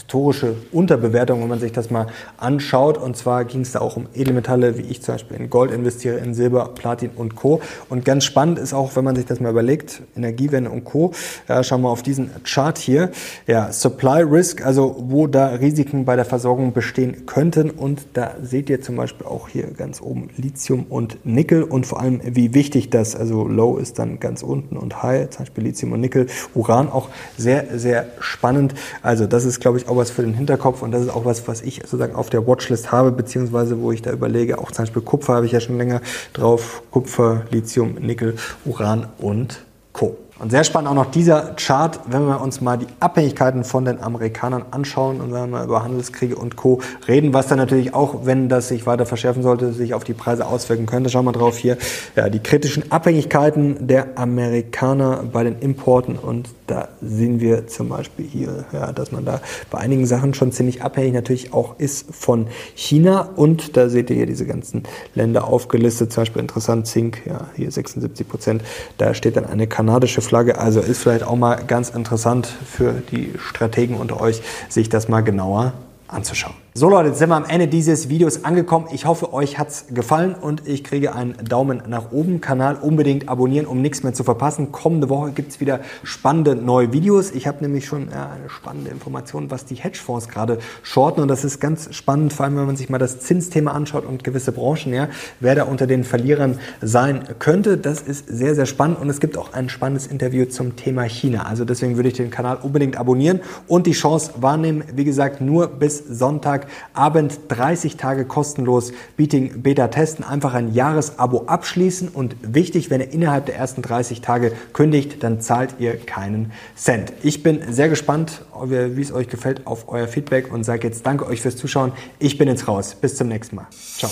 historische 0.00 0.54
Unterbewertung, 0.72 1.42
wenn 1.42 1.48
man 1.48 1.60
sich 1.60 1.72
das 1.72 1.90
mal 1.90 2.06
anschaut. 2.38 2.96
Und 2.96 3.16
zwar 3.16 3.44
ging 3.44 3.60
es 3.60 3.72
da 3.72 3.80
auch 3.80 3.96
um 3.96 4.06
Edelmetalle, 4.14 4.78
wie 4.78 4.82
ich 4.82 5.02
zum 5.02 5.14
Beispiel 5.14 5.36
in 5.36 5.50
Gold 5.50 5.70
investiere, 5.70 6.18
in 6.18 6.32
Silber, 6.34 6.70
Platin 6.74 7.10
und 7.14 7.36
Co. 7.36 7.60
Und 7.88 8.04
ganz 8.04 8.24
spannend 8.24 8.58
ist 8.58 8.72
auch, 8.72 8.96
wenn 8.96 9.04
man 9.04 9.14
sich 9.14 9.26
das 9.26 9.40
mal 9.40 9.50
überlegt, 9.50 10.02
Energiewende 10.16 10.70
und 10.70 10.84
Co. 10.84 11.12
Ja, 11.48 11.62
schauen 11.62 11.82
wir 11.82 11.90
auf 11.90 12.02
diesen 12.02 12.30
Chart 12.44 12.78
hier. 12.78 13.10
Ja, 13.46 13.72
Supply 13.72 14.22
Risk, 14.22 14.64
also 14.64 14.96
wo 14.98 15.26
da 15.26 15.48
Risiken 15.48 16.04
bei 16.04 16.16
der 16.16 16.24
Versorgung 16.24 16.72
bestehen 16.72 17.26
könnten. 17.26 17.70
Und 17.70 18.06
da 18.14 18.34
seht 18.42 18.70
ihr 18.70 18.80
zum 18.80 18.96
Beispiel 18.96 19.26
auch 19.26 19.48
hier 19.48 19.66
ganz 19.66 20.00
oben 20.00 20.30
Lithium 20.36 20.86
und 20.88 21.18
Nickel 21.26 21.62
und 21.62 21.86
vor 21.86 22.00
allem, 22.00 22.20
wie 22.24 22.54
wichtig 22.54 22.88
das, 22.88 23.14
also 23.14 23.46
Low 23.46 23.76
ist 23.76 23.98
dann 23.98 24.18
ganz 24.18 24.42
unten 24.42 24.78
und 24.78 25.02
High, 25.02 25.28
zum 25.28 25.40
Beispiel 25.40 25.64
Lithium 25.64 25.92
und 25.92 26.00
Nickel, 26.00 26.26
Uran 26.54 26.88
auch 26.88 27.08
sehr, 27.36 27.78
sehr 27.78 28.06
spannend. 28.20 28.74
Also 29.02 29.26
das 29.26 29.44
ist, 29.44 29.60
glaube 29.60 29.76
ich, 29.76 29.89
auch 29.90 29.96
was 29.96 30.10
für 30.10 30.22
den 30.22 30.34
Hinterkopf 30.34 30.82
und 30.82 30.92
das 30.92 31.02
ist 31.02 31.10
auch 31.10 31.24
was, 31.24 31.48
was 31.48 31.62
ich 31.62 31.76
sozusagen 31.76 32.14
auf 32.14 32.30
der 32.30 32.46
Watchlist 32.46 32.92
habe, 32.92 33.10
beziehungsweise 33.10 33.80
wo 33.80 33.92
ich 33.92 34.02
da 34.02 34.12
überlege, 34.12 34.58
auch 34.58 34.70
zum 34.70 34.84
Beispiel 34.84 35.02
Kupfer 35.02 35.34
habe 35.34 35.46
ich 35.46 35.52
ja 35.52 35.60
schon 35.60 35.76
länger 35.76 36.00
drauf, 36.32 36.82
Kupfer, 36.90 37.42
Lithium, 37.50 37.94
Nickel, 37.94 38.36
Uran 38.64 39.08
und 39.18 39.64
Co. 39.92 40.16
Und 40.40 40.48
sehr 40.48 40.64
spannend 40.64 40.88
auch 40.88 40.94
noch 40.94 41.10
dieser 41.10 41.54
Chart, 41.56 42.00
wenn 42.06 42.26
wir 42.26 42.40
uns 42.40 42.62
mal 42.62 42.78
die 42.78 42.86
Abhängigkeiten 42.98 43.62
von 43.62 43.84
den 43.84 44.02
Amerikanern 44.02 44.64
anschauen 44.70 45.20
und 45.20 45.34
wenn 45.34 45.50
wir 45.50 45.64
über 45.64 45.84
Handelskriege 45.84 46.34
und 46.34 46.56
Co. 46.56 46.80
reden, 47.06 47.34
was 47.34 47.48
dann 47.48 47.58
natürlich 47.58 47.92
auch, 47.92 48.24
wenn 48.24 48.48
das 48.48 48.68
sich 48.68 48.86
weiter 48.86 49.04
verschärfen 49.04 49.42
sollte, 49.42 49.74
sich 49.74 49.92
auf 49.92 50.02
die 50.02 50.14
Preise 50.14 50.46
auswirken 50.46 50.86
könnte. 50.86 51.10
Schauen 51.10 51.26
wir 51.26 51.32
drauf 51.32 51.58
hier. 51.58 51.76
Ja, 52.16 52.30
die 52.30 52.38
kritischen 52.38 52.90
Abhängigkeiten 52.90 53.86
der 53.86 54.18
Amerikaner 54.18 55.24
bei 55.30 55.44
den 55.44 55.58
Importen 55.58 56.16
und 56.16 56.48
da 56.70 56.86
sehen 57.02 57.40
wir 57.40 57.66
zum 57.66 57.88
Beispiel 57.88 58.24
hier, 58.24 58.64
ja, 58.72 58.92
dass 58.92 59.10
man 59.10 59.24
da 59.24 59.40
bei 59.70 59.78
einigen 59.78 60.06
Sachen 60.06 60.34
schon 60.34 60.52
ziemlich 60.52 60.82
abhängig 60.82 61.14
natürlich 61.14 61.52
auch 61.52 61.74
ist 61.78 62.14
von 62.14 62.46
China. 62.76 63.28
Und 63.34 63.76
da 63.76 63.88
seht 63.88 64.08
ihr 64.08 64.14
hier 64.14 64.26
diese 64.26 64.46
ganzen 64.46 64.84
Länder 65.16 65.48
aufgelistet. 65.48 66.12
Zum 66.12 66.22
Beispiel 66.22 66.40
interessant 66.40 66.86
Zink, 66.86 67.22
ja, 67.26 67.48
hier 67.56 67.72
76 67.72 68.28
Prozent. 68.28 68.62
Da 68.98 69.14
steht 69.14 69.36
dann 69.36 69.46
eine 69.46 69.66
kanadische 69.66 70.22
Flagge. 70.30 70.58
Also 70.58 70.78
ist 70.78 71.02
vielleicht 71.02 71.24
auch 71.24 71.34
mal 71.34 71.56
ganz 71.66 71.90
interessant 71.90 72.46
für 72.46 72.92
die 73.10 73.34
Strategen 73.36 73.96
unter 73.96 74.20
euch, 74.20 74.42
sich 74.68 74.88
das 74.88 75.08
mal 75.08 75.22
genauer 75.22 75.72
anzuschauen. 76.12 76.54
So 76.72 76.88
Leute, 76.88 77.08
jetzt 77.08 77.18
sind 77.18 77.30
wir 77.30 77.36
am 77.36 77.44
Ende 77.44 77.66
dieses 77.66 78.08
Videos 78.08 78.44
angekommen. 78.44 78.86
Ich 78.92 79.04
hoffe, 79.04 79.32
euch 79.32 79.58
hat's 79.58 79.86
gefallen 79.90 80.34
und 80.34 80.68
ich 80.68 80.84
kriege 80.84 81.14
einen 81.14 81.34
Daumen 81.44 81.82
nach 81.88 82.12
oben. 82.12 82.40
Kanal 82.40 82.76
unbedingt 82.76 83.28
abonnieren, 83.28 83.66
um 83.66 83.82
nichts 83.82 84.04
mehr 84.04 84.14
zu 84.14 84.22
verpassen. 84.22 84.70
Kommende 84.70 85.08
Woche 85.08 85.32
gibt's 85.32 85.58
wieder 85.58 85.80
spannende 86.04 86.54
neue 86.54 86.92
Videos. 86.92 87.32
Ich 87.32 87.48
habe 87.48 87.58
nämlich 87.62 87.86
schon 87.86 88.08
ja, 88.10 88.30
eine 88.30 88.48
spannende 88.48 88.90
Information, 88.90 89.50
was 89.50 89.64
die 89.64 89.74
Hedgefonds 89.74 90.28
gerade 90.28 90.58
shorten 90.82 91.20
und 91.20 91.28
das 91.28 91.44
ist 91.44 91.60
ganz 91.60 91.92
spannend, 91.94 92.32
vor 92.32 92.46
allem 92.46 92.56
wenn 92.56 92.66
man 92.66 92.76
sich 92.76 92.88
mal 92.88 92.98
das 92.98 93.20
Zinsthema 93.20 93.72
anschaut 93.72 94.06
und 94.06 94.22
gewisse 94.22 94.52
Branchen, 94.52 94.94
ja, 94.94 95.08
wer 95.40 95.54
da 95.56 95.64
unter 95.64 95.86
den 95.86 96.04
Verlierern 96.04 96.58
sein 96.80 97.24
könnte. 97.40 97.78
Das 97.78 98.00
ist 98.00 98.28
sehr, 98.28 98.54
sehr 98.54 98.66
spannend 98.66 99.00
und 99.00 99.10
es 99.10 99.20
gibt 99.20 99.36
auch 99.36 99.52
ein 99.52 99.68
spannendes 99.68 100.06
Interview 100.06 100.44
zum 100.46 100.76
Thema 100.76 101.02
China. 101.02 101.46
Also 101.46 101.64
deswegen 101.64 101.96
würde 101.96 102.10
ich 102.10 102.14
den 102.14 102.30
Kanal 102.30 102.58
unbedingt 102.62 102.96
abonnieren 102.96 103.40
und 103.66 103.86
die 103.86 103.92
Chance 103.92 104.32
wahrnehmen. 104.36 104.84
Wie 104.94 105.04
gesagt, 105.04 105.40
nur 105.40 105.66
bis 105.66 105.99
Sonntag 106.08 106.66
Abend 106.94 107.38
30 107.48 107.96
Tage 107.96 108.24
kostenlos 108.24 108.92
Beating 109.16 109.62
Beta 109.62 109.88
testen. 109.88 110.24
Einfach 110.24 110.54
ein 110.54 110.72
Jahresabo 110.72 111.44
abschließen 111.46 112.08
und 112.08 112.36
wichtig, 112.42 112.90
wenn 112.90 113.00
ihr 113.00 113.12
innerhalb 113.12 113.46
der 113.46 113.56
ersten 113.56 113.82
30 113.82 114.20
Tage 114.20 114.52
kündigt, 114.72 115.22
dann 115.22 115.40
zahlt 115.40 115.76
ihr 115.78 115.96
keinen 115.96 116.52
Cent. 116.76 117.12
Ich 117.22 117.42
bin 117.42 117.72
sehr 117.72 117.88
gespannt, 117.88 118.44
wie 118.64 119.00
es 119.00 119.12
euch 119.12 119.28
gefällt, 119.28 119.66
auf 119.66 119.88
euer 119.88 120.08
Feedback 120.08 120.52
und 120.52 120.64
sage 120.64 120.86
jetzt 120.86 121.04
danke 121.06 121.26
euch 121.26 121.40
fürs 121.40 121.56
Zuschauen. 121.56 121.92
Ich 122.18 122.38
bin 122.38 122.48
jetzt 122.48 122.68
raus. 122.68 122.94
Bis 122.94 123.16
zum 123.16 123.28
nächsten 123.28 123.56
Mal. 123.56 123.66
Ciao. 123.96 124.10